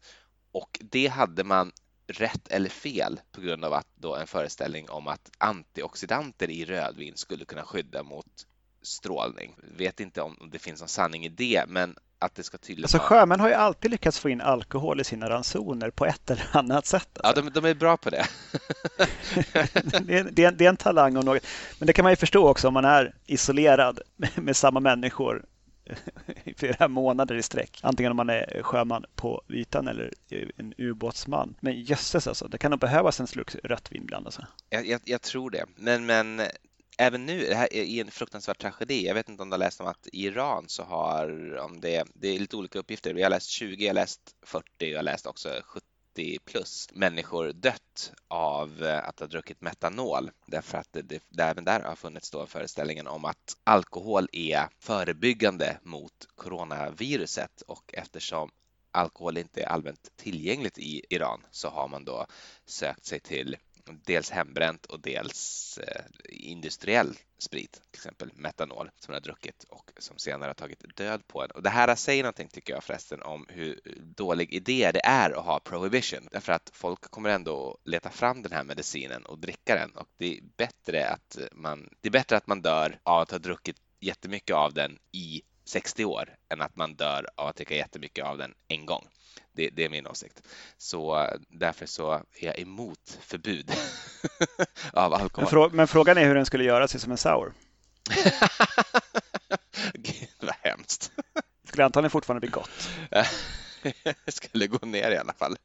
[0.53, 1.73] Och det hade man
[2.07, 7.17] rätt eller fel på grund av att då en föreställning om att antioxidanter i rödvin
[7.17, 8.47] skulle kunna skydda mot
[8.83, 9.57] strålning.
[9.77, 12.99] Vet inte om det finns någon sanning i det, men att det ska tydligt Alltså
[12.99, 16.87] sjömän har ju alltid lyckats få in alkohol i sina ransoner på ett eller annat
[16.87, 17.09] sätt.
[17.21, 17.43] Alltså.
[17.43, 18.27] Ja, de, de, är bra på det.
[20.03, 21.47] det, är, det, är, det, är, en talang och något.
[21.79, 25.45] Men det kan man ju förstå också om man är isolerad med, med samma människor
[26.45, 27.81] i flera månader i sträck.
[27.83, 30.13] Antingen om man är sjöman på ytan eller
[30.57, 31.55] en ubåtsman.
[31.61, 34.27] Men jösses alltså, det kan nog behövas en slurk rött vin ibland.
[34.27, 34.47] Alltså.
[34.71, 35.65] Jag, jag, jag, tror det.
[35.77, 36.43] Men, men
[36.99, 39.07] även nu, det här är en fruktansvärd tragedi.
[39.07, 42.05] Jag vet inte om du har läst om att i Iran så har, om det,
[42.15, 43.15] det är lite olika uppgifter.
[43.15, 45.87] Jag har läst 20, jag har läst 40 jag har läst också 70
[46.45, 50.31] plus människor dött av eh, att ha druckit metanol.
[50.47, 54.69] Därför att det, det, det även där har funnits då föreställningen om att alkohol är
[54.79, 57.63] förebyggande mot coronaviruset.
[57.67, 58.51] Och eftersom
[58.91, 62.27] alkohol inte är allmänt tillgängligt i Iran så har man då
[62.67, 63.57] sökt sig till
[63.93, 69.91] dels hembränt och dels eh, industriell sprit, till exempel metanol som man har druckit och
[69.99, 71.51] som senare har tagit död på en.
[71.51, 73.81] Och det här säger någonting tycker jag förresten om hur
[74.17, 78.53] dålig idé det är att ha prohibition därför att folk kommer ändå leta fram den
[78.53, 82.47] här medicinen och dricka den och det är bättre att man, det är bättre att
[82.47, 86.95] man dör av att ha druckit jättemycket av den i 60 år än att man
[86.95, 89.09] dör av att dricka jättemycket av den en gång.
[89.53, 90.43] Det, det, är min åsikt.
[90.79, 93.73] Så därför så är jag emot förbud
[94.93, 95.45] av alkohol.
[95.45, 97.53] Men, frå men, frågan är hur den skulle göra sig som en sour?
[99.95, 101.13] Gud vad hemskt.
[101.63, 102.89] Det skulle antagligen fortfarande bli gott.
[104.25, 105.57] det skulle gå ner i alla fall.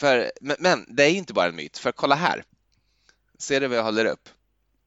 [0.00, 2.44] För, men, men det är inte bara en myt, för kolla här.
[3.38, 4.28] Ser du vad jag håller upp?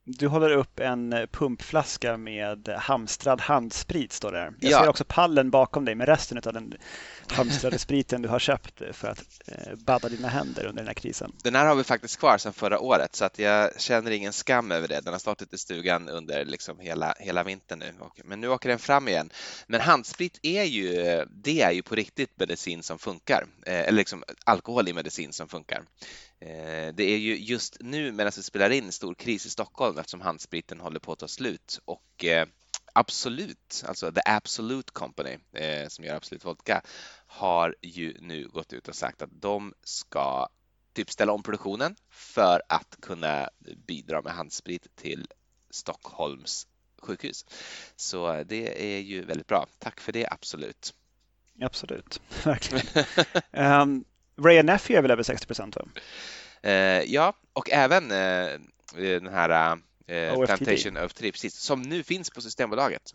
[0.05, 4.53] Du håller upp en eh, pumpflaska med hamstrad handsprit, står det där.
[4.59, 4.79] Jag ja.
[4.79, 6.73] ser också pallen bakom dig med resten av den
[7.27, 11.31] hamstrade spriten du har köpt för att eh, badda dina händer under den här krisen.
[11.43, 14.71] Den här har vi faktiskt kvar sedan förra året så att jag känner ingen skam
[14.71, 15.01] över det.
[15.01, 17.93] Den har stått i stugan under liksom hela, hela vintern nu.
[18.23, 19.29] Men nu åker den fram igen.
[19.67, 20.89] Men handsprit är ju,
[21.29, 23.45] det är ju på riktigt medicin som funkar.
[23.65, 25.83] Eh, eller liksom alkohol i medicin som funkar.
[26.45, 30.21] Eh, det är ju just nu medan vi spelar in stor kris i Stockholm eftersom
[30.21, 32.47] handspriten håller på att ta slut och eh,
[32.95, 36.81] Absolut, alltså The Absolute Company eh, som gör Absolut Vodka
[37.27, 40.47] har ju nu gått ut och sagt att de ska
[40.93, 43.49] typ ställa om produktionen för att kunna
[43.87, 45.27] bidra med handsprit till
[45.69, 46.67] Stockholms
[47.01, 47.45] sjukhus.
[47.95, 49.67] Så det är ju väldigt bra.
[49.79, 50.93] Tack för det, absolut.
[51.61, 53.05] Absolut, verkligen.
[53.51, 54.05] um,
[54.37, 55.77] Ray Nephew är väl över 60 procent?
[56.65, 56.71] Uh,
[57.05, 58.59] ja, och även uh,
[58.95, 59.75] den här
[60.11, 63.13] uh, Plantation of Tree, precis, som nu finns på Systembolaget.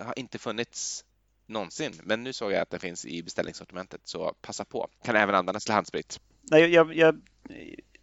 [0.00, 1.04] har inte funnits
[1.46, 4.88] någonsin, men nu såg jag att det finns i beställningssortimentet, så passa på.
[5.04, 6.20] Kan även användas till handsprit.
[6.42, 7.20] Nej, jag, jag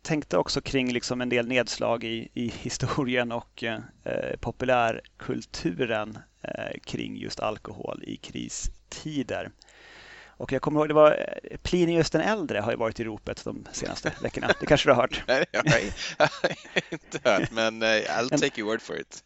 [0.05, 3.79] tänkte också kring liksom en del nedslag i, i historien och eh,
[4.39, 9.51] populärkulturen eh, kring just alkohol i kristider.
[10.37, 13.43] Och jag kommer ihåg, det var eh, Plinius den äldre har ju varit i ropet
[13.43, 14.51] de senaste veckorna.
[14.59, 15.23] Det kanske du har hört?
[15.27, 15.79] Nej, jag har
[16.89, 19.23] inte hört, men eh, I'll take your word for it.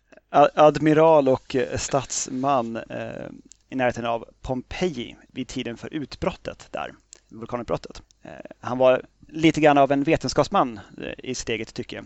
[0.55, 3.27] Admiral och eh, statsman eh,
[3.69, 6.93] i närheten av Pompeji vid tiden för utbrottet där,
[7.29, 8.01] vulkanutbrottet.
[8.23, 10.79] Eh, han var lite grann av en vetenskapsman
[11.17, 12.03] i sitt eget tycke.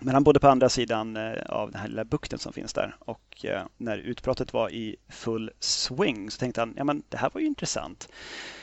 [0.00, 2.96] Men han bodde på andra sidan eh, av den här lilla bukten som finns där
[2.98, 7.30] och eh, när utbrottet var i full swing så tänkte han, ja men det här
[7.34, 8.08] var ju intressant.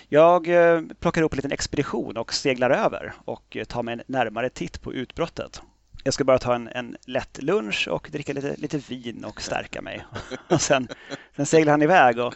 [0.10, 4.50] Jag eh, plockar upp en liten expedition och seglar över och tar mig en närmare
[4.50, 5.62] titt på utbrottet.
[6.04, 9.82] Jag ska bara ta en, en lätt lunch och dricka lite, lite vin och stärka
[9.82, 10.06] mig.
[10.50, 10.88] Och sen,
[11.36, 12.34] sen seglar han iväg och,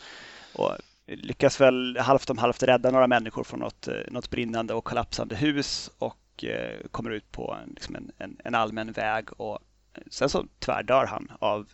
[0.53, 0.71] och
[1.07, 5.91] lyckas väl halvt om halvt rädda några människor från något, något brinnande och kollapsande hus
[5.97, 9.41] och och eh, kommer ut på liksom en, en, en, allmän väg.
[9.41, 9.59] Och
[10.09, 11.67] sen så tvärdör han av,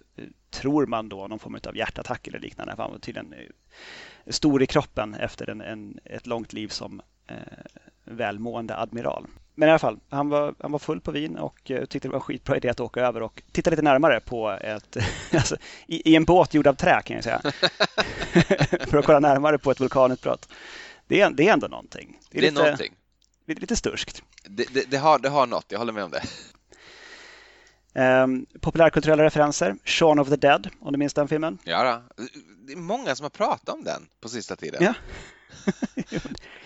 [0.51, 2.75] tror man då, någon form av hjärtattack eller liknande.
[2.77, 7.35] han var tydligen eh, stor i kroppen efter en, en ett långt liv som eh,
[8.03, 9.27] välmående admiral.
[9.55, 12.11] Men i alla fall, han var, han var full på vin och eh, tyckte det
[12.11, 14.97] var en skitbra idé att åka över och titta lite närmare på ett,
[15.33, 15.55] alltså,
[15.87, 17.41] i, i, en båt gjord av trä kan jag säga.
[18.87, 20.49] För att kolla närmare på ett vulkanutbrott.
[21.07, 22.19] Det är, det är ändå någonting.
[22.31, 22.93] Det är, det är lite, någonting.
[23.45, 24.23] Lite sturskt.
[24.43, 26.23] Det, det, det, har, det har något, jag håller med om det.
[27.95, 29.75] Um, populärkulturella referenser.
[29.85, 31.57] Shaun of the Dead, om du minns den filmen?
[31.63, 32.23] Ja, då.
[32.67, 34.83] det är många som har pratat om den på sista tiden.
[34.83, 34.93] Ja.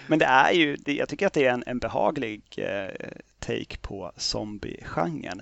[0.08, 3.10] Men det är ju, jag tycker att det är en, en behaglig eh,
[3.40, 5.42] take på zombie-genren.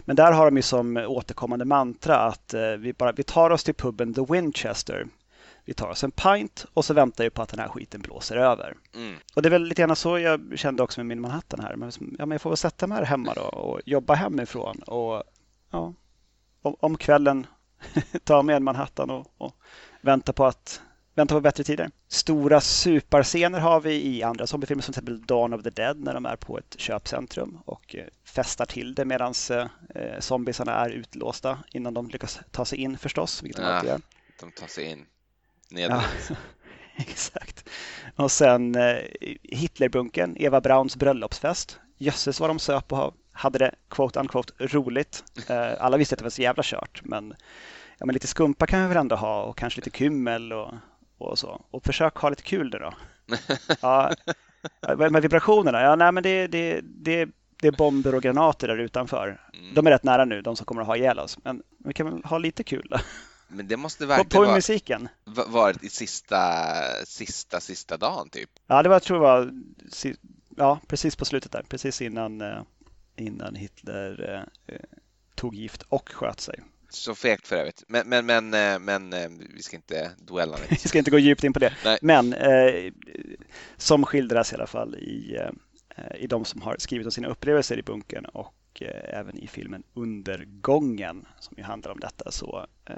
[0.00, 3.64] Men där har de ju som återkommande mantra att eh, vi, bara, vi tar oss
[3.64, 5.06] till puben The Winchester
[5.66, 8.36] vi tar oss en pint och så väntar vi på att den här skiten blåser
[8.36, 8.76] över.
[8.94, 9.16] Mm.
[9.34, 11.76] Och det är väl lite grann så jag kände också med min Manhattan här.
[11.76, 14.78] Men, ja, men jag får väl sätta mig här hemma då och jobba hemifrån.
[14.82, 15.22] Och
[15.70, 15.94] ja,
[16.62, 17.46] om, om kvällen
[18.24, 19.54] ta med en Manhattan och, och
[20.00, 20.80] vänta på att
[21.14, 21.90] vänta på bättre tider.
[22.08, 26.14] Stora suparscener har vi i andra zombiefilmer som till exempel Dawn of the Dead när
[26.14, 29.34] de är på ett köpcentrum och eh, festar till det medan
[29.94, 33.72] eh, zombiesarna är utlåsta innan de lyckas ta sig in förstås, vilket de Ja.
[33.72, 34.00] alltid gör.
[34.40, 35.06] De tar sig in.
[35.68, 36.30] Ja, Nederligt.
[36.96, 37.68] exakt.
[38.16, 38.96] Och sen eh,
[39.42, 41.80] Hitlerbunkern, Eva Brauns bröllopsfest.
[41.98, 45.24] Jösses vad de söp och hade det quote unquote roligt.
[45.48, 47.34] Eh, alla visste att det var så jävla kört, men,
[47.98, 50.74] ja, men lite skumpa kan vi väl ändå ha och kanske lite kymmel och,
[51.18, 51.64] och så.
[51.70, 52.94] Och försök ha lite kul nu då.
[53.80, 54.12] Ja,
[54.96, 57.28] med vibrationerna, ja, nej, men det, det, det,
[57.60, 59.40] det är bomber och granater där utanför.
[59.54, 59.74] Mm.
[59.74, 61.38] De är rätt nära nu, de som kommer att ha ihjäl oss.
[61.44, 62.98] Men vi kan väl ha lite kul då.
[63.48, 65.08] Men det måste På, verkligen på vara, musiken.
[65.24, 66.74] va- varit i sista,
[67.04, 68.50] sista, sista dagen typ.
[68.66, 69.52] Ja, det var, jag tror var
[70.56, 72.62] ja, precis på slutet där, precis innan, eh,
[73.16, 74.80] innan Hitler eh, eh,
[75.34, 76.60] tog gift och sköt sig.
[76.88, 77.84] Så fegt för övrigt.
[77.88, 79.10] Men, men, men, eh, men
[79.54, 81.72] vi ska inte duella Vi ska inte gå djupt in på det.
[81.84, 81.98] Nej.
[82.02, 82.92] Men eh,
[83.76, 87.78] som skildras i alla fall i, eh, i de som har skrivit om sina upplevelser
[87.78, 92.96] i bunkern och eh, även i filmen Undergången som ju handlar om detta så eh,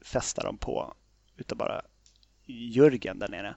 [0.00, 0.94] festar de på
[1.36, 1.82] utav bara
[2.46, 3.54] Jörgen där nere.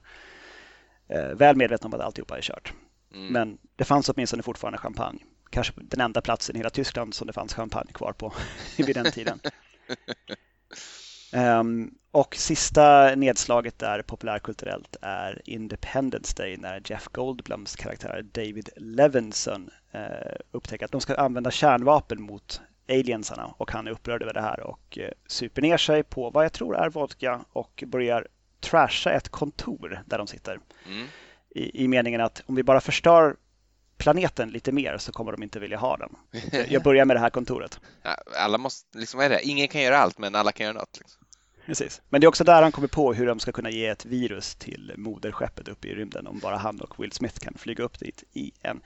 [1.08, 2.72] Eh, väl medvetna om att alltihopa är kört.
[3.14, 3.32] Mm.
[3.32, 5.18] Men det fanns åtminstone fortfarande champagne.
[5.50, 8.32] Kanske den enda platsen i hela Tyskland som det fanns champagne kvar på
[8.76, 9.40] vid den tiden.
[11.32, 19.70] Ehm, och sista nedslaget där populärkulturellt är Independence Day när Jeff Goldblums karaktär David Levinson
[19.92, 20.00] eh,
[20.50, 24.60] upptäcker att de ska använda kärnvapen mot aliensarna och han är upprörd över det här
[24.60, 28.28] och eh, super ner sig på vad jag tror är vodka och börjar
[28.60, 31.06] trasha ett kontor där de sitter Mm.
[31.50, 33.36] i, i meningen att om vi bara förstör
[33.96, 36.16] planeten lite mer så kommer de inte vilja ha den.
[36.68, 37.80] Jag börjar med det här kontoret.
[38.36, 39.42] Alla måste, liksom, är det?
[39.42, 40.98] Ingen kan göra allt, men alla kan göra något.
[40.98, 41.23] Liksom.
[41.66, 42.02] Precis.
[42.08, 44.54] Men det är också där han kommer på hur de ska kunna ge ett virus
[44.54, 48.24] till moderskeppet uppe i rymden om bara han och Will Smith kan flyga upp dit
[48.32, 48.80] i en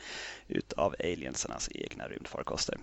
[0.48, 2.78] utav aliensarnas egna rymdfarkoster.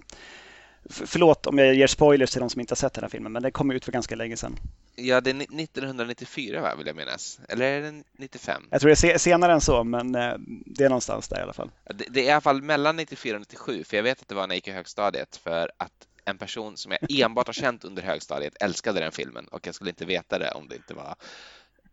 [0.90, 3.44] Förlåt om jag ger spoilers till de som inte har sett den här filmen, men
[3.44, 4.56] den kom ut för ganska länge sedan.
[4.96, 7.40] Ja, det är ni- 1994 va, vill jag minnas.
[7.50, 8.64] Eller är det 95?
[8.70, 10.34] Jag tror det är se- senare än så, men eh,
[10.66, 11.72] det är någonstans där i alla fall.
[12.10, 14.48] Det är i alla fall mellan 94 och 97, för jag vet att det var
[14.48, 15.92] när jag gick i högstadiet, för att
[16.26, 19.90] en person som jag enbart har känt under högstadiet älskade den filmen och jag skulle
[19.90, 21.16] inte veta det om det inte var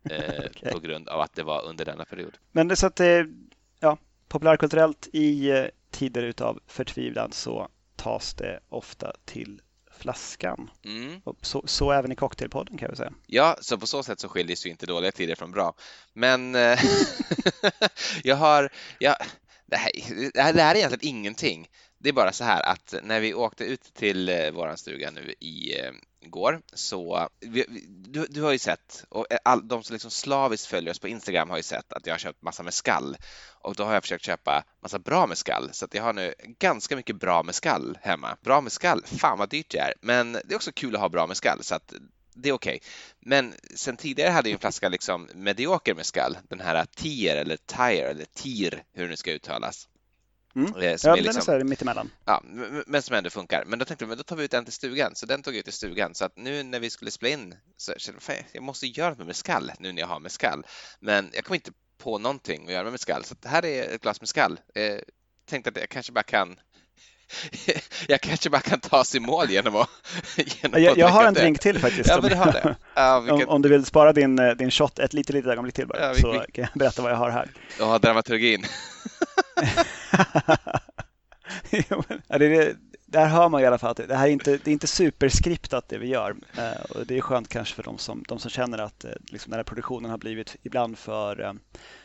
[0.09, 0.71] eh, Okej.
[0.71, 2.37] på grund av att det var under denna period.
[2.51, 3.27] Men det är så att det,
[3.79, 9.61] ja, populärkulturellt i eh, tider utav förtvivlan så tas det ofta till
[9.97, 10.69] flaskan.
[10.85, 11.21] Mm.
[11.41, 13.13] Så, så även i Cocktailpodden kan jag väl säga.
[13.27, 15.73] Ja, så på så sätt så skiljer sig ju inte dåliga tider från bra.
[16.13, 16.79] Men eh,
[18.23, 18.69] jag har,
[18.99, 19.15] jag,
[19.65, 19.91] det här
[20.53, 21.67] det här är egentligen ingenting.
[22.03, 25.33] Det är bara så här att när vi åkte ut till eh, våran stuga nu
[25.39, 25.91] i eh,
[26.21, 30.67] går så vi, du, du har ju sett och eh, all, de som liksom slaviskt
[30.67, 33.17] följer oss på Instagram har ju sett att jag har köpt massa med skall
[33.61, 36.33] och då har jag försökt köpa massa bra med skall så att jag har nu
[36.59, 38.37] ganska mycket bra med skall hemma.
[38.41, 41.09] Bra med skall, fan vad dyrt det är, men det är också kul att ha
[41.09, 41.93] bra med skall så att
[42.33, 42.79] det är okej.
[43.19, 47.57] Men sen tidigare hade jag en flaska liksom medioker med skall, den här Tier eller
[47.57, 49.87] Tire eller Tir, hur det nu ska uttalas.
[50.55, 50.75] Mm.
[50.75, 52.11] Eh, Ja, är den är liksom, så här mittemellan.
[52.25, 52.43] ja,
[52.87, 53.63] men som ändå funkar.
[53.65, 55.53] Men då tänkte jag, men då tar vi ut en till stugan, så den tog
[55.53, 56.15] jag ut till stugan.
[56.15, 59.27] Så att nu när vi skulle spela in så kände jag, jag måste göra något
[59.27, 60.65] med skall nu när jag har med skall.
[60.99, 64.21] Men jag kom inte på någonting att göra med skall, så här är ett glas
[64.21, 64.59] med skall.
[64.75, 64.95] Eh,
[65.49, 66.59] tänkte att jag kanske bara kan
[68.07, 69.89] jag kanske bara kan ta sig mål genom att,
[70.37, 71.39] genom Jag, att jag har en det.
[71.41, 72.09] drink till faktiskt.
[72.09, 72.75] Ja, om- men du har det.
[72.95, 75.75] Ja, om, vilket, om du vill spara din, eh, din shot ett litet, litet ögonblick
[75.75, 77.51] till bara, Ja, vi- så kan jag berätta vad jag har här.
[77.79, 78.65] ja, dramaturgin.
[82.27, 82.77] Ja, det, det,
[83.13, 85.89] där hör man i alla fall att det här är inte, det är inte superskriptat
[85.89, 86.35] det vi gör.
[86.57, 89.49] Eh, och det är skönt kanske för de som, de som känner att eh, liksom
[89.49, 91.53] den här produktionen har blivit ibland för, eh,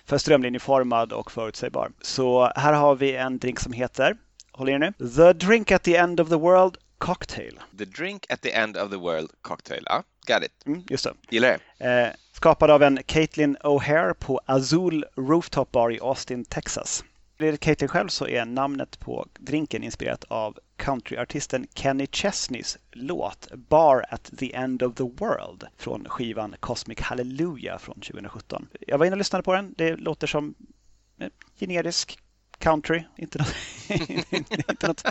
[0.04, 1.90] för strömlinjeformad och förutsägbar.
[2.00, 4.16] Så här har vi en drink som heter,
[4.52, 7.60] håll i er nu, The Drink at the End of the World Cocktail.
[7.78, 9.82] The drink at the end of the world cocktail.
[9.86, 10.66] Ja, got it.
[10.66, 11.14] Mm, just det.
[11.30, 11.86] Gillar det.
[11.86, 17.04] Eh, skapad av en Caitlin O'Hare på Azul Rooftop Bar i Austin, Texas.
[17.40, 24.04] Enligt catering själv så är namnet på drinken inspirerat av countryartisten Kenny Chesneys låt Bar
[24.10, 28.68] at the End of the World från skivan Cosmic Hallelujah från 2017.
[28.80, 29.74] Jag var inne och lyssnade på den.
[29.78, 30.54] Det låter som
[31.20, 31.28] eh,
[31.60, 32.18] generisk
[32.58, 33.04] country.
[33.16, 33.54] Inte något,
[34.68, 35.04] inte något,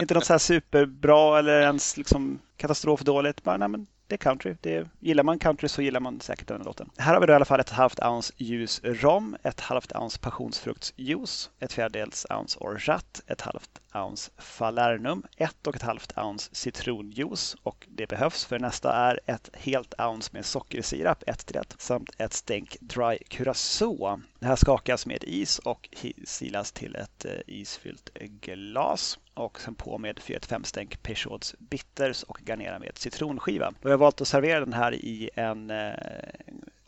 [0.00, 3.42] inte något så här superbra eller ens liksom katastrofdåligt.
[3.42, 4.56] Bara, nej, men det är country.
[4.60, 6.90] Det, gillar man country så gillar man säkert den här låten.
[6.96, 10.18] Här har vi då i alla fall ett halvt ounce ljus rom, ett halvt ounce
[10.18, 18.44] passionsfruktsjuice, ett fjärdedels ounce orgeat, ett halvt ounce Falernum, 1,5 ounce citronjuice och det behövs
[18.44, 23.18] för nästa är ett helt ounce med sockersirap, 1 till 1, samt ett stänk dry
[23.28, 24.20] curacao.
[24.38, 25.88] Det här skakas med is och
[26.24, 32.38] silas till ett eh, isfyllt glas och sen på med 4-5 stänk Peugeots bitters och
[32.40, 33.72] garnera med citronskiva.
[33.80, 35.92] Då har jag valt att servera den här i en eh,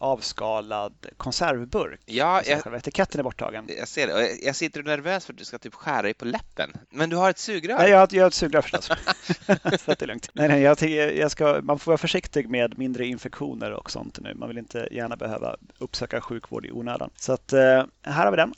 [0.02, 2.00] avskalad konservburk.
[2.06, 3.68] Ja, jag, Själva etiketten är borttagen.
[3.78, 4.12] jag ser det.
[4.28, 6.72] Jag- Jag sitter nervös för att du ska typ skära dig på läppen.
[6.90, 7.78] Men du har ett sugrör.
[7.78, 8.86] Nej, jag, har- jag har ett sugrör förstås.
[9.84, 10.28] så att det är lugnt.
[10.32, 10.82] Nej, nej, jag,
[11.16, 14.34] jag ska, man får vara försiktig med mindre infektioner och sånt nu.
[14.34, 17.10] Man vill inte gärna behöva uppsöka sjukvård i onödan.
[17.16, 18.54] Så att eh, här har vi den.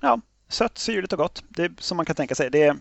[0.00, 1.44] Ja, sött, syrligt och gott.
[1.48, 2.50] Det är som man kan tänka sig.
[2.50, 2.76] Det är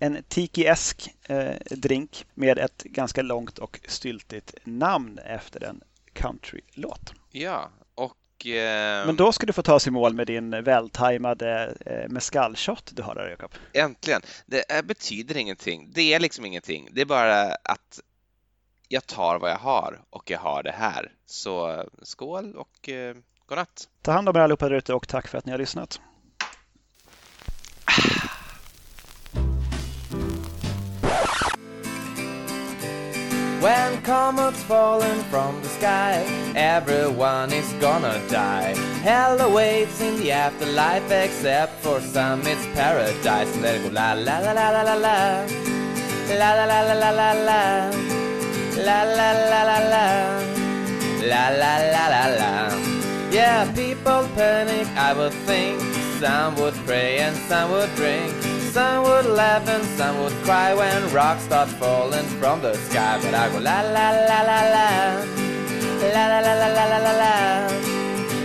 [0.00, 5.80] en tiki-esk eh, drink med ett ganska långt och styltigt namn efter en
[6.12, 7.14] countrylåt.
[7.30, 8.46] Ja, och...
[8.46, 13.02] Eh, Men då ska du få ta i mål med din vältajmade eh, mescalshot du
[13.02, 13.50] har där, Jakob.
[13.72, 14.20] Äntligen!
[14.46, 15.90] Det är, betyder ingenting.
[15.94, 16.88] Det är liksom ingenting.
[16.92, 18.00] Det är bara att
[18.88, 21.12] jag tar vad jag har och jag har det här.
[21.26, 23.16] Så skål och eh,
[23.46, 23.88] godnatt!
[24.02, 26.00] Ta hand om er allihopa där ute och tack för att ni har lyssnat.
[33.64, 36.22] When comets falling from the sky,
[36.54, 38.74] everyone is gonna die.
[39.00, 43.54] Hell awaits in the afterlife, except for some it's paradise.
[43.56, 45.46] And they go la la la la la la la,
[46.28, 47.90] la la la la la la la,
[48.84, 50.06] la la la la la,
[51.30, 52.52] la la la la la.
[53.32, 55.80] Yeah, people panic, I would think.
[56.20, 58.43] Some would pray and some would drink.
[58.74, 63.20] Some would laugh and some would cry when rocks start falling from the sky.
[63.22, 64.88] But I go la la la la la,
[66.12, 67.34] la la la la la la la la,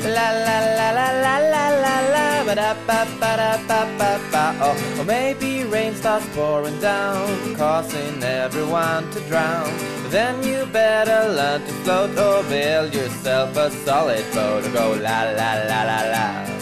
[0.06, 2.44] la la la la la la la la.
[2.46, 4.44] Ba da ba ba da ba ba ba.
[4.62, 9.74] Oh, or maybe rain starts pouring down, causing everyone to drown.
[10.12, 15.24] Then you better learn to float or build yourself a solid boat or go la
[15.24, 16.59] la la la la.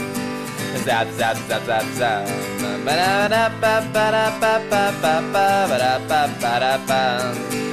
[0.87, 2.27] Zap zap zap zap zap.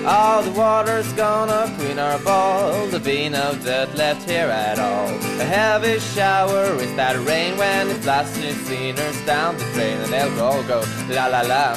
[0.05, 2.73] All the water's gonna clean our ball.
[2.89, 5.11] There'll be no dirt left here at all.
[5.39, 10.35] A heavy shower is that rain when it flushes sinners down the drain, and they'll
[10.35, 11.77] go go la la la.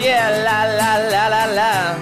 [0.00, 1.98] Yeah, la la la la la.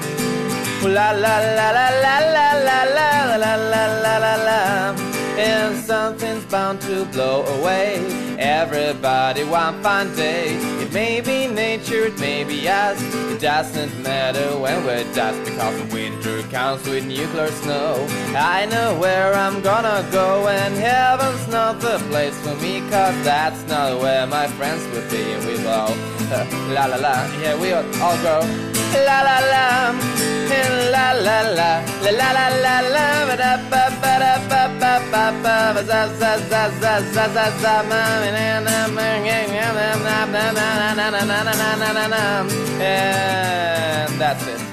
[0.84, 4.94] La la la la la la la la la la la la la
[5.36, 10.56] And something's bound to blow away Everybody one fine day.
[10.82, 13.00] It may be nature, it may be us.
[13.30, 18.04] It doesn't matter when we're dust Because the winter comes with nuclear snow.
[18.34, 23.62] I know where I'm gonna go And heaven's not the place for me Cause that's
[23.68, 25.22] not where my friends would be.
[25.22, 25.94] And we all
[26.74, 29.64] La la la, yeah we all all go La la la.
[30.92, 31.70] La la la.
[32.04, 33.06] La la la la la.
[33.28, 35.54] Ba da ba ba da ba ba ba ba.
[35.74, 37.74] Ba za za za za za za za.
[37.88, 41.90] Ma mi na na ma na na na na na na na na na na
[41.98, 42.22] na na.
[42.80, 44.71] And that's it